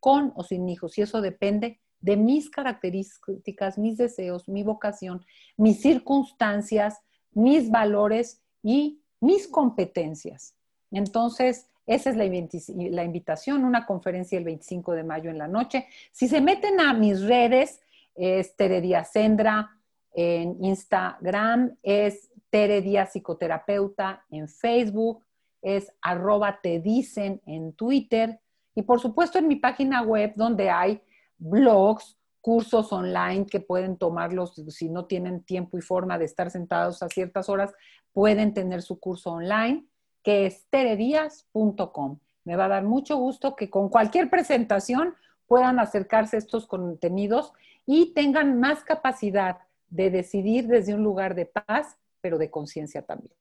con 0.00 0.32
o 0.36 0.44
sin 0.44 0.68
hijos. 0.68 0.98
Y 0.98 1.02
eso 1.02 1.20
depende 1.20 1.80
de 2.00 2.16
mis 2.16 2.50
características, 2.50 3.78
mis 3.78 3.96
deseos, 3.96 4.48
mi 4.48 4.62
vocación, 4.62 5.24
mis 5.56 5.80
circunstancias, 5.80 6.98
mis 7.32 7.70
valores 7.70 8.42
y 8.62 9.00
mis 9.20 9.48
competencias. 9.48 10.54
Entonces, 10.90 11.66
esa 11.86 12.10
es 12.10 12.16
la, 12.16 13.04
invitación, 13.04 13.64
una 13.64 13.86
conferencia 13.86 14.38
el 14.38 14.44
25 14.44 14.92
de 14.92 15.04
mayo 15.04 15.30
en 15.30 15.38
la 15.38 15.46
noche. 15.46 15.86
Si 16.10 16.28
se 16.28 16.40
meten 16.40 16.80
a 16.80 16.92
mis 16.92 17.22
redes, 17.22 17.80
es 18.14 18.56
Teredia 18.56 19.04
Sendra, 19.04 19.75
en 20.16 20.56
Instagram 20.64 21.76
es 21.82 22.30
Tere 22.48 22.80
Díaz 22.80 23.12
Psicoterapeuta, 23.12 24.24
en 24.30 24.48
Facebook 24.48 25.22
es 25.60 25.92
arroba 26.00 26.58
te 26.62 26.80
dicen 26.80 27.42
en 27.44 27.74
Twitter 27.74 28.40
y 28.74 28.82
por 28.82 28.98
supuesto 28.98 29.38
en 29.38 29.46
mi 29.46 29.56
página 29.56 30.02
web 30.02 30.32
donde 30.34 30.70
hay 30.70 31.02
blogs, 31.36 32.16
cursos 32.40 32.92
online 32.92 33.44
que 33.44 33.60
pueden 33.60 33.98
tomarlos 33.98 34.54
si 34.68 34.88
no 34.88 35.04
tienen 35.04 35.42
tiempo 35.42 35.76
y 35.76 35.82
forma 35.82 36.18
de 36.18 36.24
estar 36.24 36.50
sentados 36.50 37.02
a 37.02 37.08
ciertas 37.08 37.50
horas, 37.50 37.74
pueden 38.12 38.54
tener 38.54 38.80
su 38.80 38.98
curso 38.98 39.32
online 39.32 39.84
que 40.22 40.46
es 40.46 40.66
teredias.com. 40.70 42.18
Me 42.44 42.56
va 42.56 42.64
a 42.64 42.68
dar 42.68 42.84
mucho 42.84 43.18
gusto 43.18 43.54
que 43.54 43.68
con 43.68 43.90
cualquier 43.90 44.30
presentación 44.30 45.14
puedan 45.46 45.78
acercarse 45.78 46.36
a 46.36 46.38
estos 46.38 46.66
contenidos 46.66 47.52
y 47.84 48.14
tengan 48.14 48.58
más 48.58 48.82
capacidad 48.82 49.58
de 49.88 50.10
decidir 50.10 50.66
desde 50.66 50.94
un 50.94 51.02
lugar 51.02 51.34
de 51.34 51.46
paz, 51.46 51.96
pero 52.20 52.38
de 52.38 52.50
conciencia 52.50 53.02
también. 53.02 53.34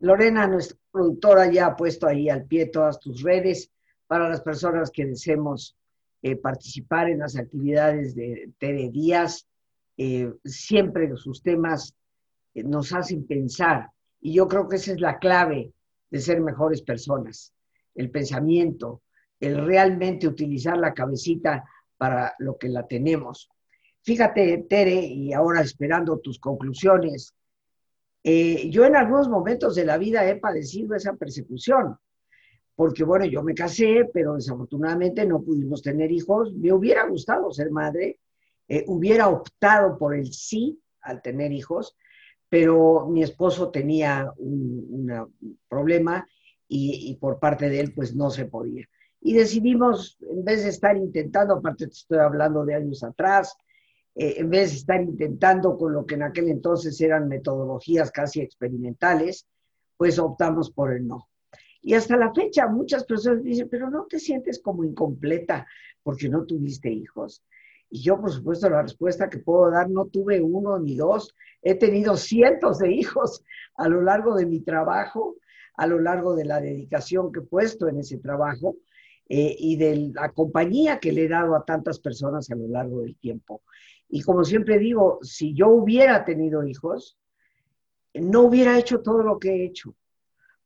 Lorena, 0.00 0.46
nuestra 0.48 0.76
productora, 0.90 1.50
ya 1.50 1.66
ha 1.66 1.76
puesto 1.76 2.06
ahí 2.06 2.28
al 2.28 2.44
pie 2.44 2.66
todas 2.66 2.98
tus 2.98 3.22
redes 3.22 3.70
para 4.06 4.28
las 4.28 4.40
personas 4.40 4.90
que 4.90 5.06
deseemos 5.06 5.76
eh, 6.22 6.36
participar 6.36 7.08
en 7.08 7.20
las 7.20 7.36
actividades 7.36 8.14
de 8.14 8.50
Tere 8.58 8.90
Díaz. 8.90 9.46
Eh, 9.96 10.32
siempre 10.44 11.14
sus 11.16 11.42
temas 11.42 11.94
eh, 12.54 12.62
nos 12.64 12.92
hacen 12.92 13.26
pensar 13.26 13.90
y 14.20 14.34
yo 14.34 14.48
creo 14.48 14.68
que 14.68 14.76
esa 14.76 14.92
es 14.92 15.00
la 15.00 15.18
clave 15.18 15.72
de 16.10 16.20
ser 16.20 16.40
mejores 16.40 16.82
personas, 16.82 17.52
el 17.94 18.10
pensamiento, 18.10 19.02
el 19.40 19.64
realmente 19.64 20.28
utilizar 20.28 20.78
la 20.78 20.94
cabecita 20.94 21.64
para 21.96 22.34
lo 22.38 22.56
que 22.58 22.68
la 22.68 22.86
tenemos. 22.86 23.50
Fíjate, 24.04 24.66
Tere, 24.68 24.94
y 24.94 25.32
ahora 25.32 25.60
esperando 25.60 26.18
tus 26.18 26.40
conclusiones, 26.40 27.34
eh, 28.24 28.68
yo 28.68 28.84
en 28.84 28.96
algunos 28.96 29.28
momentos 29.28 29.76
de 29.76 29.84
la 29.84 29.96
vida 29.96 30.28
he 30.28 30.36
padecido 30.36 30.96
esa 30.96 31.14
persecución, 31.14 31.96
porque 32.74 33.04
bueno, 33.04 33.26
yo 33.26 33.44
me 33.44 33.54
casé, 33.54 34.10
pero 34.12 34.34
desafortunadamente 34.34 35.24
no 35.24 35.42
pudimos 35.42 35.82
tener 35.82 36.10
hijos. 36.10 36.52
Me 36.52 36.72
hubiera 36.72 37.06
gustado 37.06 37.52
ser 37.52 37.70
madre, 37.70 38.18
eh, 38.66 38.84
hubiera 38.88 39.28
optado 39.28 39.96
por 39.96 40.16
el 40.16 40.32
sí 40.32 40.80
al 41.02 41.22
tener 41.22 41.52
hijos, 41.52 41.96
pero 42.48 43.06
mi 43.08 43.22
esposo 43.22 43.70
tenía 43.70 44.32
un, 44.36 45.30
problema 45.68 46.26
y, 46.66 47.10
y, 47.10 47.16
por 47.16 47.38
parte 47.38 47.68
de 47.68 47.80
él 47.80 47.92
pues 47.94 48.16
no 48.16 48.30
se 48.30 48.46
podía. 48.46 48.84
Y 49.20 49.34
decidimos, 49.34 50.18
en 50.28 50.44
vez 50.44 50.64
de 50.64 50.70
estar 50.70 50.96
intentando, 50.96 51.54
aparte 51.54 51.86
te 51.86 51.92
estoy 51.92 52.18
hablando 52.18 52.64
de 52.64 52.74
años 52.74 53.04
atrás, 53.04 53.56
eh, 54.14 54.34
en 54.38 54.50
vez 54.50 54.70
de 54.70 54.76
estar 54.76 55.00
intentando 55.00 55.76
con 55.76 55.92
lo 55.92 56.04
que 56.04 56.14
en 56.14 56.22
aquel 56.22 56.48
entonces 56.48 57.00
eran 57.00 57.28
metodologías 57.28 58.10
casi 58.10 58.40
experimentales, 58.40 59.46
pues 59.96 60.18
optamos 60.18 60.70
por 60.70 60.92
el 60.92 61.06
no. 61.06 61.28
Y 61.80 61.94
hasta 61.94 62.16
la 62.16 62.32
fecha 62.32 62.68
muchas 62.68 63.04
personas 63.04 63.42
dicen, 63.42 63.68
pero 63.68 63.90
no 63.90 64.06
te 64.06 64.18
sientes 64.18 64.60
como 64.60 64.84
incompleta 64.84 65.66
porque 66.02 66.28
no 66.28 66.44
tuviste 66.44 66.90
hijos. 66.90 67.42
Y 67.90 68.02
yo, 68.02 68.20
por 68.20 68.32
supuesto, 68.32 68.70
la 68.70 68.82
respuesta 68.82 69.28
que 69.28 69.38
puedo 69.38 69.70
dar, 69.70 69.90
no 69.90 70.06
tuve 70.06 70.40
uno 70.40 70.78
ni 70.78 70.96
dos, 70.96 71.34
he 71.60 71.74
tenido 71.74 72.16
cientos 72.16 72.78
de 72.78 72.92
hijos 72.92 73.44
a 73.76 73.88
lo 73.88 74.00
largo 74.00 74.34
de 74.34 74.46
mi 74.46 74.60
trabajo, 74.60 75.36
a 75.74 75.86
lo 75.86 75.98
largo 75.98 76.34
de 76.34 76.44
la 76.44 76.60
dedicación 76.60 77.32
que 77.32 77.40
he 77.40 77.42
puesto 77.42 77.88
en 77.88 77.98
ese 77.98 78.18
trabajo 78.18 78.76
eh, 79.28 79.56
y 79.58 79.76
de 79.76 80.12
la 80.14 80.30
compañía 80.30 81.00
que 81.00 81.12
le 81.12 81.24
he 81.24 81.28
dado 81.28 81.56
a 81.56 81.64
tantas 81.64 81.98
personas 81.98 82.50
a 82.50 82.54
lo 82.54 82.68
largo 82.68 83.00
del 83.00 83.16
tiempo. 83.16 83.62
Y 84.14 84.20
como 84.20 84.44
siempre 84.44 84.78
digo, 84.78 85.20
si 85.22 85.54
yo 85.54 85.68
hubiera 85.70 86.22
tenido 86.22 86.66
hijos, 86.66 87.18
no 88.12 88.42
hubiera 88.42 88.78
hecho 88.78 89.00
todo 89.00 89.22
lo 89.22 89.38
que 89.38 89.48
he 89.48 89.64
hecho, 89.64 89.96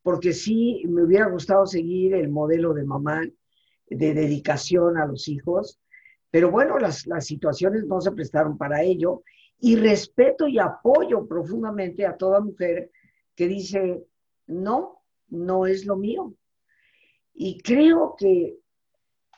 porque 0.03 0.33
sí 0.33 0.83
me 0.89 1.05
hubiera 1.05 1.29
gustado 1.29 1.65
seguir 1.65 2.15
el 2.15 2.29
modelo 2.29 2.75
de 2.75 2.83
mamá 2.83 3.23
de 3.89 4.15
dedicación 4.15 4.99
a 4.99 5.07
los 5.07 5.29
hijos, 5.29 5.79
pero 6.29 6.51
bueno, 6.51 6.77
las, 6.81 7.07
las 7.07 7.25
situaciones 7.25 7.87
no 7.87 8.01
se 8.01 8.11
prestaron 8.11 8.59
para 8.59 8.83
ello 8.83 9.23
y 9.61 9.77
respeto 9.77 10.49
y 10.49 10.59
apoyo 10.59 11.25
profundamente 11.29 12.05
a 12.05 12.17
toda 12.17 12.41
mujer 12.41 12.91
que 13.37 13.47
dice, 13.47 14.03
no, 14.49 15.05
no 15.29 15.69
es 15.69 15.87
lo 15.87 15.95
mío. 15.95 16.35
Y 17.33 17.61
creo 17.63 18.17
que 18.19 18.59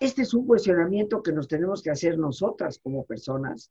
este 0.01 0.23
es 0.23 0.33
un 0.33 0.47
cuestionamiento 0.47 1.23
que 1.23 1.33
nos 1.33 1.47
tenemos 1.47 1.83
que 1.83 1.91
hacer 1.91 2.17
nosotras 2.17 2.79
como 2.79 3.05
personas 3.05 3.71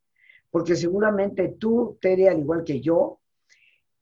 porque 0.50 0.76
seguramente 0.76 1.56
tú, 1.58 1.98
Tere, 2.00 2.28
al 2.28 2.40
igual 2.40 2.64
que 2.64 2.80
yo, 2.80 3.20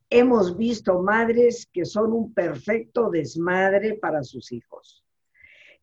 hemos 0.08 0.56
visto 0.56 1.02
madres 1.02 1.68
que 1.72 1.84
son 1.84 2.12
un 2.12 2.32
perfecto 2.32 3.10
desmadre 3.10 3.94
para 3.94 4.22
sus 4.22 4.52
hijos. 4.52 5.04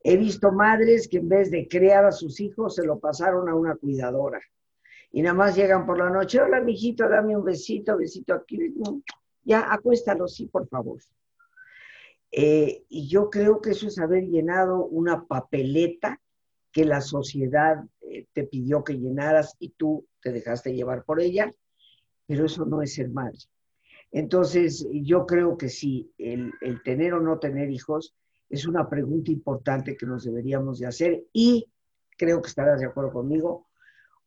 He 0.01 0.17
visto 0.17 0.51
madres 0.51 1.07
que 1.07 1.17
en 1.17 1.29
vez 1.29 1.51
de 1.51 1.67
crear 1.67 2.05
a 2.05 2.11
sus 2.11 2.39
hijos 2.39 2.75
se 2.75 2.85
lo 2.85 2.99
pasaron 2.99 3.47
a 3.49 3.55
una 3.55 3.75
cuidadora. 3.75 4.41
Y 5.11 5.21
nada 5.21 5.35
más 5.35 5.55
llegan 5.55 5.85
por 5.85 5.97
la 5.97 6.09
noche, 6.09 6.41
hola, 6.41 6.59
mijito, 6.59 7.07
dame 7.07 7.37
un 7.37 7.43
besito, 7.43 7.97
besito 7.97 8.33
aquí. 8.33 8.57
Ya, 9.43 9.71
acuéstalo, 9.71 10.27
sí, 10.27 10.47
por 10.47 10.67
favor. 10.67 10.99
Eh, 12.31 12.83
y 12.89 13.07
yo 13.07 13.29
creo 13.29 13.61
que 13.61 13.71
eso 13.71 13.87
es 13.87 13.99
haber 13.99 14.23
llenado 14.23 14.85
una 14.85 15.25
papeleta 15.25 16.19
que 16.71 16.83
la 16.83 16.99
sociedad 16.99 17.85
eh, 18.01 18.25
te 18.33 18.43
pidió 18.43 18.83
que 18.83 18.97
llenaras 18.97 19.55
y 19.59 19.69
tú 19.69 20.07
te 20.23 20.31
dejaste 20.31 20.73
llevar 20.73 21.03
por 21.03 21.21
ella, 21.21 21.51
pero 22.25 22.45
eso 22.45 22.65
no 22.65 22.81
es 22.81 22.95
ser 22.95 23.09
madre. 23.09 23.39
Entonces, 24.11 24.87
yo 24.91 25.25
creo 25.25 25.57
que 25.57 25.69
sí, 25.69 26.11
el, 26.17 26.53
tener 26.83 27.13
o 27.13 27.19
no 27.19 27.39
tener 27.39 27.69
hijos 27.69 28.15
es 28.49 28.67
una 28.67 28.87
pregunta 28.87 29.31
importante 29.31 29.97
que 29.97 30.05
nos 30.05 30.23
deberíamos 30.23 30.79
de 30.79 30.85
hacer 30.85 31.23
y 31.33 31.67
creo 32.17 32.41
que 32.41 32.49
estarás 32.49 32.79
de 32.79 32.85
acuerdo 32.85 33.11
conmigo, 33.11 33.67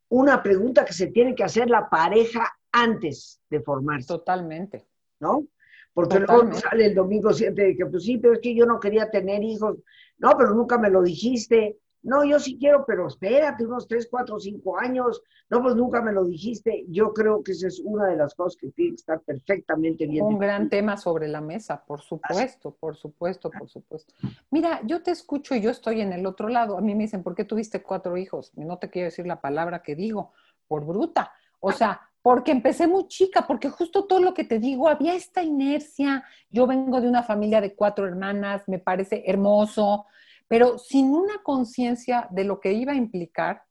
una 0.09 0.43
pregunta 0.43 0.83
que 0.85 0.93
se 0.93 1.07
tiene 1.07 1.33
que 1.35 1.43
hacer 1.43 1.69
la 1.69 1.89
pareja 1.89 2.57
antes 2.71 3.41
de 3.49 3.61
formarse. 3.61 4.07
Totalmente. 4.07 4.85
¿No? 5.19 5.47
Porque 5.93 6.19
luego 6.19 6.53
sale 6.53 6.85
el 6.85 6.95
domingo 6.95 7.33
siempre 7.33 7.65
de 7.65 7.75
que, 7.75 7.85
pues 7.87 8.03
sí, 8.03 8.17
pero 8.17 8.35
es 8.35 8.39
que 8.39 8.53
yo 8.53 8.65
no 8.65 8.79
quería 8.79 9.09
tener 9.09 9.43
hijos. 9.43 9.77
No, 10.19 10.33
pero 10.37 10.53
nunca 10.53 10.77
me 10.77 10.91
lo 10.91 11.01
dijiste. 11.01 11.79
No, 12.03 12.23
yo 12.23 12.39
sí 12.39 12.57
quiero, 12.59 12.85
pero 12.85 13.07
espérate 13.07 13.65
unos 13.65 13.87
3, 13.87 14.07
4, 14.09 14.39
5 14.39 14.79
años. 14.79 15.21
No, 15.49 15.61
pues 15.61 15.75
nunca 15.75 16.01
me 16.01 16.11
lo 16.11 16.25
dijiste. 16.25 16.85
Yo 16.89 17.13
creo 17.13 17.43
que 17.43 17.51
esa 17.51 17.67
es 17.67 17.79
una 17.83 18.07
de 18.07 18.15
las 18.15 18.33
cosas 18.35 18.55
que 18.55 18.71
tiene 18.71 18.91
que 18.91 18.95
estar 18.97 19.19
perfectamente 19.21 20.05
bien. 20.07 20.23
Un 20.25 20.39
gran 20.39 20.69
tema 20.69 20.97
sobre 20.97 21.27
la 21.27 21.41
mesa, 21.41 21.83
por 21.85 22.01
supuesto, 22.01 22.75
por 22.79 22.95
supuesto, 22.95 23.49
por 23.49 23.67
supuesto. 23.67 24.13
Mira, 24.51 24.81
yo 24.85 25.01
te 25.01 25.11
escucho 25.11 25.55
y 25.55 25.61
yo 25.61 25.69
estoy 25.69 26.01
en 26.01 26.13
el 26.13 26.25
otro 26.25 26.49
lado. 26.49 26.77
A 26.77 26.81
mí 26.81 26.95
me 26.95 27.03
dicen, 27.03 27.23
¿por 27.23 27.35
qué 27.35 27.45
tuviste 27.45 27.81
cuatro 27.81 28.15
hijos? 28.17 28.51
No 28.55 28.77
te 28.77 28.89
quiero 28.89 29.05
decir 29.05 29.25
la 29.25 29.41
palabra 29.41 29.81
que 29.81 29.95
digo, 29.95 30.31
por 30.67 30.85
bruta. 30.85 31.31
O 31.59 31.71
sea, 31.71 32.01
porque 32.21 32.51
empecé 32.51 32.87
muy 32.87 33.07
chica, 33.07 33.47
porque 33.47 33.69
justo 33.69 34.05
todo 34.05 34.19
lo 34.19 34.33
que 34.33 34.43
te 34.43 34.59
digo, 34.59 34.87
había 34.87 35.15
esta 35.15 35.43
inercia. 35.43 36.23
Yo 36.49 36.67
vengo 36.67 37.01
de 37.01 37.09
una 37.09 37.23
familia 37.23 37.61
de 37.61 37.73
cuatro 37.73 38.05
hermanas, 38.05 38.63
me 38.67 38.79
parece 38.79 39.23
hermoso 39.25 40.05
pero 40.47 40.77
sin 40.77 41.13
una 41.13 41.43
conciencia 41.43 42.27
de 42.31 42.43
lo 42.43 42.59
que 42.59 42.73
iba 42.73 42.93
a 42.93 42.95
implicar 42.97 43.63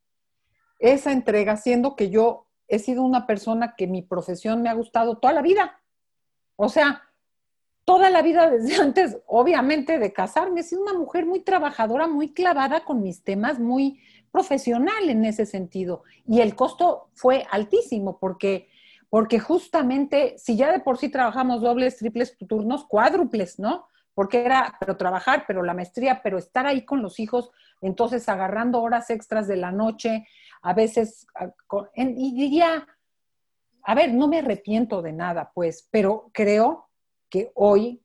esa 0.79 1.13
entrega, 1.13 1.57
siendo 1.57 1.97
que 1.97 2.11
yo 2.11 2.47
he 2.69 2.79
sido 2.79 3.03
una 3.03 3.27
persona 3.27 3.75
que 3.77 3.87
mi 3.87 4.03
profesión 4.03 4.63
me 4.63 4.69
ha 4.69 4.75
gustado 4.75 5.19
toda 5.19 5.33
la 5.33 5.43
vida. 5.43 5.81
O 6.57 6.69
sea, 6.69 7.03
toda 7.85 8.11
la 8.11 8.23
vida 8.23 8.51
desde 8.51 8.77
antes, 8.83 9.19
obviamente, 9.27 9.99
de 9.99 10.13
casarme, 10.13 10.61
he 10.61 10.65
sido 10.65 10.83
una 10.83 10.95
mujer 10.95 11.25
muy 11.25 11.41
trabajadora, 11.41 12.07
muy 12.07 12.33
clavada 12.33 12.85
con 12.85 13.03
mis 13.03 13.23
temas, 13.23 13.59
muy 13.59 14.01
profesional 14.31 15.09
en 15.09 15.25
ese 15.25 15.47
sentido. 15.47 16.03
Y 16.27 16.41
el 16.41 16.55
costo 16.55 17.09
fue 17.15 17.47
altísimo 17.51 18.19
porque, 18.19 18.69
porque 19.09 19.39
justamente, 19.39 20.37
si 20.37 20.57
ya 20.57 20.73
de 20.73 20.81
por 20.81 20.99
sí 20.99 21.09
trabajamos 21.09 21.63
dobles, 21.63 21.97
triples 21.97 22.37
turnos, 22.47 22.85
cuádruples, 22.85 23.59
¿no? 23.59 23.87
Porque 24.17 24.47
era, 24.47 24.75
pero 24.81 24.97
trabajar, 24.97 25.45
pero 25.47 25.63
la 25.63 25.75
maestría, 25.75 26.23
pero 26.23 26.39
estar 26.39 26.67
ahí 26.67 26.87
con 26.87 27.03
los 27.03 27.21
hijos, 27.21 27.51
entonces 27.83 28.27
agarrando 28.31 28.81
horas 28.81 29.11
extras 29.11 29.47
de 29.47 29.57
la 29.57 29.73
noche, 29.73 30.27
a 30.63 30.73
veces, 30.73 31.27
y 31.95 32.35
diría, 32.35 32.89
a 33.83 33.95
ver, 33.95 34.15
no 34.15 34.27
me 34.27 34.39
arrepiento 34.39 35.03
de 35.03 35.13
nada, 35.13 35.53
pues, 35.55 35.87
pero 35.91 36.31
creo 36.33 36.89
que 37.29 37.53
hoy, 37.57 38.03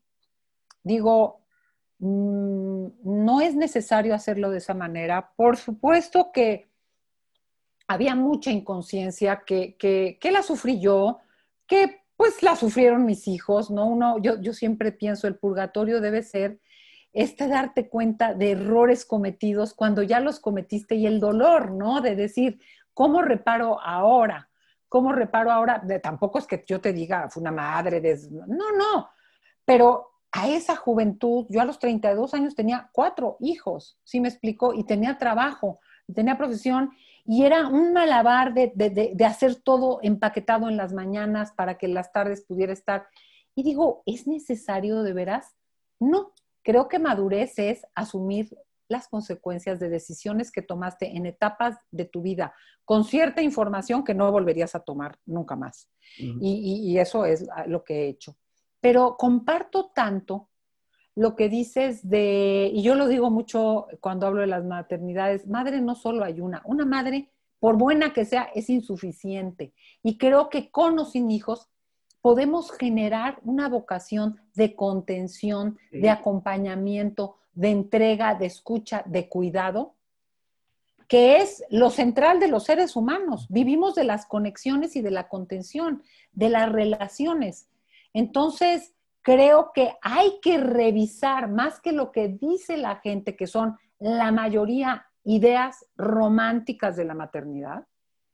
digo, 0.83 1.45
mm, 1.99 2.87
no 3.03 3.39
es 3.39 3.55
necesario 3.55 4.13
hacerlo 4.13 4.49
de 4.49 4.57
esa 4.57 4.73
manera. 4.73 5.31
Por 5.37 5.55
supuesto 5.55 6.33
que 6.33 6.69
había 7.87 8.15
mucha 8.15 8.51
inconsciencia 8.51 9.43
que, 9.45 9.77
que, 9.77 10.17
que 10.19 10.31
la 10.31 10.43
sufrí 10.43 10.81
yo, 10.81 11.19
que 11.65 12.00
pues 12.21 12.43
la 12.43 12.55
sufrieron 12.55 13.03
mis 13.03 13.27
hijos, 13.27 13.71
¿no? 13.71 13.87
Uno, 13.87 14.19
yo, 14.19 14.39
yo 14.39 14.53
siempre 14.53 14.91
pienso, 14.91 15.27
el 15.27 15.37
purgatorio 15.37 16.01
debe 16.01 16.21
ser 16.21 16.59
este 17.13 17.47
darte 17.47 17.89
cuenta 17.89 18.35
de 18.35 18.51
errores 18.51 19.05
cometidos 19.05 19.73
cuando 19.73 20.03
ya 20.03 20.19
los 20.19 20.39
cometiste 20.39 20.93
y 20.93 21.07
el 21.07 21.19
dolor, 21.19 21.71
¿no? 21.71 21.99
De 21.99 22.15
decir, 22.15 22.61
¿cómo 22.93 23.23
reparo 23.23 23.81
ahora? 23.81 24.51
¿Cómo 24.87 25.13
reparo 25.13 25.51
ahora? 25.51 25.81
De, 25.83 25.97
tampoco 25.97 26.37
es 26.37 26.45
que 26.45 26.63
yo 26.67 26.79
te 26.79 26.93
diga, 26.93 27.27
fue 27.27 27.41
una 27.41 27.51
madre, 27.51 27.99
no, 28.29 28.71
no, 28.77 29.09
pero 29.65 30.11
a 30.31 30.47
esa 30.47 30.75
juventud, 30.75 31.47
yo 31.49 31.59
a 31.59 31.65
los 31.65 31.79
32 31.79 32.35
años 32.35 32.53
tenía 32.53 32.91
cuatro 32.93 33.37
hijos, 33.39 33.97
¿sí 34.03 34.19
me 34.19 34.27
explico? 34.27 34.75
Y 34.75 34.83
tenía 34.83 35.17
trabajo, 35.17 35.79
tenía 36.13 36.37
profesión 36.37 36.91
y 37.25 37.45
era 37.45 37.67
un 37.67 37.93
malabar 37.93 38.53
de, 38.53 38.71
de, 38.75 39.25
hacer 39.25 39.55
todo 39.55 39.99
empaquetado 40.01 40.69
en 40.69 40.77
las 40.77 40.93
mañanas 40.93 41.51
para 41.51 41.77
que 41.77 41.85
en 41.85 41.93
las 41.93 42.11
tardes 42.11 42.45
pudiera 42.45 42.73
estar. 42.73 43.07
Y 43.55 43.63
digo, 43.63 44.03
¿es 44.05 44.27
necesario 44.27 45.03
de 45.03 45.13
veras? 45.13 45.55
No, 45.99 46.33
creo 46.63 46.87
que 46.87 46.99
madurez 46.99 47.57
es 47.59 47.85
asumir 47.95 48.57
las 48.87 49.07
consecuencias 49.07 49.79
de 49.79 49.89
decisiones 49.89 50.51
que 50.51 50.61
tomaste 50.61 51.15
en 51.15 51.25
etapas 51.25 51.77
de 51.91 52.05
tu 52.05 52.21
vida 52.21 52.53
con 52.83 53.05
cierta 53.05 53.41
información 53.41 54.03
que 54.03 54.13
no 54.13 54.29
volverías 54.31 54.75
a 54.75 54.81
tomar 54.81 55.17
nunca 55.25 55.55
más. 55.55 55.89
y, 56.17 56.91
y, 56.91 56.99
eso 56.99 57.25
es 57.25 57.47
lo 57.67 57.83
que 57.83 58.01
he 58.01 58.09
hecho. 58.09 58.35
Pero 58.81 59.15
comparto 59.17 59.91
tanto 59.95 60.50
lo 61.15 61.35
que 61.35 61.49
dices 61.49 62.07
de, 62.07 62.71
y 62.73 62.83
yo 62.83 62.95
lo 62.95 63.07
digo 63.07 63.29
mucho 63.29 63.87
cuando 63.99 64.27
hablo 64.27 64.41
de 64.41 64.47
las 64.47 64.63
maternidades, 64.63 65.47
madre 65.47 65.81
no 65.81 65.95
solo 65.95 66.23
hay 66.23 66.39
una, 66.39 66.61
una 66.65 66.85
madre, 66.85 67.29
por 67.59 67.77
buena 67.77 68.13
que 68.13 68.25
sea, 68.25 68.49
es 68.55 68.69
insuficiente. 68.69 69.73
Y 70.01 70.17
creo 70.17 70.49
que 70.49 70.71
con 70.71 70.97
o 70.97 71.05
sin 71.05 71.29
hijos 71.29 71.69
podemos 72.21 72.71
generar 72.71 73.39
una 73.43 73.67
vocación 73.67 74.39
de 74.55 74.75
contención, 74.75 75.77
de 75.91 76.09
acompañamiento, 76.09 77.35
de 77.53 77.71
entrega, 77.71 78.35
de 78.35 78.45
escucha, 78.45 79.03
de 79.05 79.27
cuidado, 79.27 79.95
que 81.07 81.37
es 81.37 81.63
lo 81.69 81.89
central 81.89 82.39
de 82.39 82.47
los 82.47 82.63
seres 82.63 82.95
humanos. 82.95 83.47
Vivimos 83.49 83.95
de 83.95 84.05
las 84.05 84.25
conexiones 84.25 84.95
y 84.95 85.01
de 85.01 85.11
la 85.11 85.27
contención, 85.27 86.03
de 86.31 86.49
las 86.49 86.71
relaciones. 86.71 87.67
Entonces, 88.13 88.93
creo 89.21 89.71
que 89.73 89.93
hay 90.01 90.39
que 90.41 90.57
revisar 90.57 91.49
más 91.49 91.79
que 91.79 91.91
lo 91.91 92.11
que 92.11 92.27
dice 92.27 92.77
la 92.77 92.97
gente, 92.97 93.35
que 93.35 93.47
son 93.47 93.77
la 93.99 94.31
mayoría 94.31 95.07
ideas 95.23 95.85
románticas 95.95 96.95
de 96.95 97.05
la 97.05 97.13
maternidad, 97.13 97.85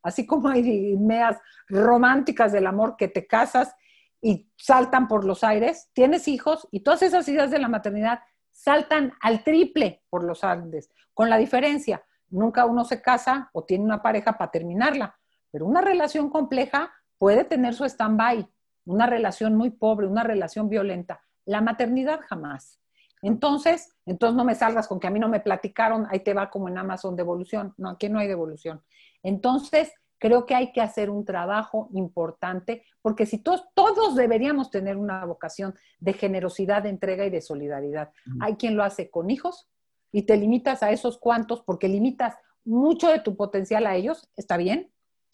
así 0.01 0.25
como 0.25 0.47
hay 0.47 0.61
ideas 0.61 1.37
románticas 1.67 2.51
del 2.51 2.67
amor 2.67 2.95
que 2.95 3.07
te 3.07 3.27
casas 3.27 3.75
y 4.21 4.49
saltan 4.55 5.07
por 5.07 5.25
los 5.25 5.43
aires, 5.43 5.89
tienes 5.93 6.27
hijos 6.27 6.67
y 6.71 6.79
todas 6.79 7.01
esas 7.01 7.27
ideas 7.27 7.51
de 7.51 7.59
la 7.59 7.67
maternidad 7.67 8.21
saltan 8.51 9.13
al 9.21 9.43
triple 9.43 10.03
por 10.09 10.23
los 10.23 10.43
Andes, 10.43 10.89
con 11.13 11.29
la 11.29 11.37
diferencia, 11.37 12.03
nunca 12.29 12.65
uno 12.65 12.85
se 12.85 13.01
casa 13.01 13.49
o 13.53 13.63
tiene 13.65 13.83
una 13.83 14.01
pareja 14.01 14.37
para 14.37 14.51
terminarla, 14.51 15.17
pero 15.51 15.65
una 15.65 15.81
relación 15.81 16.29
compleja 16.29 16.91
puede 17.17 17.43
tener 17.43 17.73
su 17.73 17.85
stand-by, 17.85 18.47
una 18.87 19.05
relación 19.05 19.55
muy 19.55 19.69
pobre, 19.69 20.07
una 20.07 20.23
relación 20.23 20.69
violenta. 20.69 21.21
La 21.45 21.61
maternidad 21.61 22.21
jamás. 22.27 22.79
Entonces, 23.21 23.95
entonces 24.05 24.35
no 24.35 24.45
me 24.45 24.55
salgas 24.55 24.87
con 24.87 24.99
que 24.99 25.07
a 25.07 25.11
mí 25.11 25.19
no 25.19 25.29
me 25.29 25.39
platicaron, 25.39 26.07
ahí 26.09 26.19
te 26.21 26.33
va 26.33 26.49
como 26.49 26.69
en 26.69 26.77
Amazon 26.77 27.15
devolución. 27.15 27.73
No, 27.77 27.89
aquí 27.91 28.09
no 28.09 28.19
hay 28.19 28.27
devolución. 28.27 28.81
Entonces, 29.23 29.93
Creo 30.19 30.45
que 30.45 30.55
hay 30.55 30.71
que 30.71 30.81
hacer 30.81 31.09
un 31.09 31.25
trabajo 31.25 31.89
importante, 31.93 32.83
porque 33.01 33.25
si 33.25 33.37
todos, 33.37 33.65
todos 33.75 34.15
deberíamos 34.15 34.71
tener 34.71 34.97
una 34.97 35.23
vocación 35.25 35.75
de 35.99 36.13
generosidad, 36.13 36.83
de 36.83 36.89
entrega 36.89 37.25
y 37.25 37.29
de 37.29 37.41
solidaridad. 37.41 38.11
Hay 38.39 38.55
quien 38.55 38.75
lo 38.75 38.83
hace 38.83 39.11
con 39.11 39.29
hijos 39.29 39.69
y 40.11 40.23
te 40.23 40.35
limitas 40.35 40.81
a 40.81 40.91
esos 40.91 41.19
cuantos 41.19 41.61
porque 41.61 41.87
limitas 41.87 42.35
mucho 42.65 43.09
de 43.09 43.19
tu 43.19 43.37
potencial 43.37 43.85
a 43.85 43.95
ellos, 43.95 44.29
está 44.35 44.57
bien. 44.57 44.91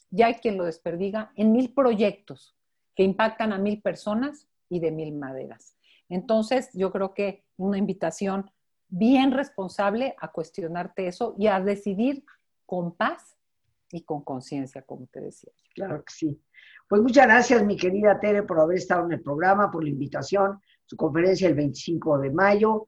Ya 0.10 0.28
hay 0.28 0.36
quien 0.36 0.58
lo 0.58 0.66
desperdiga 0.66 1.32
en 1.36 1.54
mil 1.54 1.74
proyectos 1.74 2.56
que 2.96 3.04
impactan 3.04 3.54
a 3.54 3.58
mil 3.58 3.82
personas 3.82 4.48
y 4.70 4.80
de 4.80 4.92
mil 4.92 5.14
maderas. 5.14 5.76
Entonces, 6.10 6.70
yo 6.74 6.92
creo 6.92 7.14
que 7.14 7.44
una 7.58 7.78
invitación 7.78 8.52
bien 8.88 9.32
responsable 9.32 10.16
a 10.20 10.32
cuestionarte 10.32 11.08
eso 11.08 11.36
y 11.38 11.48
a 11.48 11.60
decidir 11.60 12.24
con 12.66 12.96
paz 12.96 13.38
y 13.92 14.02
con 14.02 14.24
conciencia, 14.24 14.82
como 14.84 15.08
te 15.08 15.22
decía. 15.22 15.52
Claro 15.74 16.04
que 16.04 16.14
sí. 16.14 16.42
Pues 16.88 17.02
muchas 17.02 17.26
gracias, 17.26 17.66
mi 17.66 17.76
querida 17.76 18.20
Tere, 18.20 18.44
por 18.44 18.60
haber 18.60 18.78
estado 18.78 19.06
en 19.06 19.14
el 19.14 19.22
programa, 19.22 19.72
por 19.72 19.84
la 19.84 19.90
invitación. 19.90 20.60
Su 20.86 20.96
conferencia 20.96 21.48
el 21.48 21.56
25 21.56 22.20
de 22.20 22.32
mayo, 22.32 22.88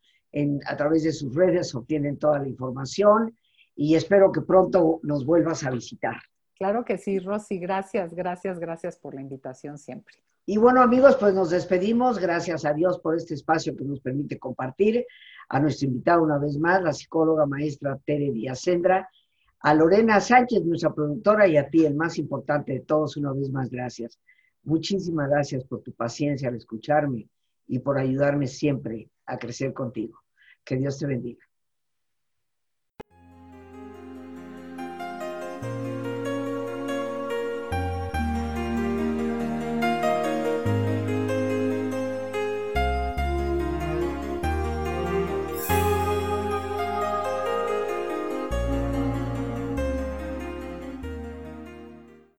a 0.65 0.75
través 0.75 1.03
de 1.03 1.13
sus 1.13 1.33
redes 1.33 1.73
obtienen 1.75 2.19
toda 2.19 2.39
la 2.39 2.47
información 2.47 3.35
y 3.75 3.95
espero 3.95 4.31
que 4.31 4.41
pronto 4.41 4.99
nos 5.03 5.25
vuelvas 5.25 5.63
a 5.63 5.71
visitar. 5.71 6.17
Claro 6.55 6.85
que 6.85 6.97
sí, 6.97 7.19
Rosy. 7.19 7.59
Gracias, 7.59 8.13
gracias, 8.13 8.59
gracias 8.59 8.97
por 8.97 9.13
la 9.13 9.21
invitación 9.21 9.77
siempre. 9.77 10.15
Y 10.45 10.57
bueno, 10.57 10.81
amigos, 10.81 11.17
pues 11.19 11.33
nos 11.33 11.49
despedimos. 11.49 12.19
Gracias 12.19 12.65
a 12.65 12.73
Dios 12.73 12.99
por 12.99 13.15
este 13.15 13.33
espacio 13.33 13.75
que 13.75 13.83
nos 13.83 13.99
permite 13.99 14.39
compartir. 14.39 15.05
A 15.49 15.59
nuestra 15.59 15.87
invitada 15.87 16.21
una 16.21 16.37
vez 16.37 16.57
más, 16.57 16.81
la 16.81 16.93
psicóloga 16.93 17.45
maestra 17.45 17.99
Tere 18.05 18.31
Díaz 18.31 18.61
Sendra 18.61 19.07
a 19.65 19.73
Lorena 19.73 20.19
Sánchez, 20.19 20.63
nuestra 20.63 20.93
productora, 20.93 21.47
y 21.47 21.57
a 21.57 21.67
ti, 21.67 21.85
el 21.85 21.95
más 21.95 22.19
importante 22.19 22.73
de 22.73 22.81
todos, 22.81 23.17
una 23.17 23.33
vez 23.33 23.49
más, 23.49 23.71
gracias. 23.71 24.19
Muchísimas 24.63 25.27
gracias 25.27 25.63
por 25.63 25.81
tu 25.81 25.91
paciencia 25.91 26.49
al 26.49 26.55
escucharme 26.55 27.27
y 27.67 27.79
por 27.79 27.97
ayudarme 27.97 28.45
siempre 28.45 29.09
a 29.25 29.39
crecer 29.39 29.73
contigo. 29.73 30.19
Que 30.63 30.77
Dios 30.77 30.99
te 30.99 31.07
bendiga. 31.07 31.44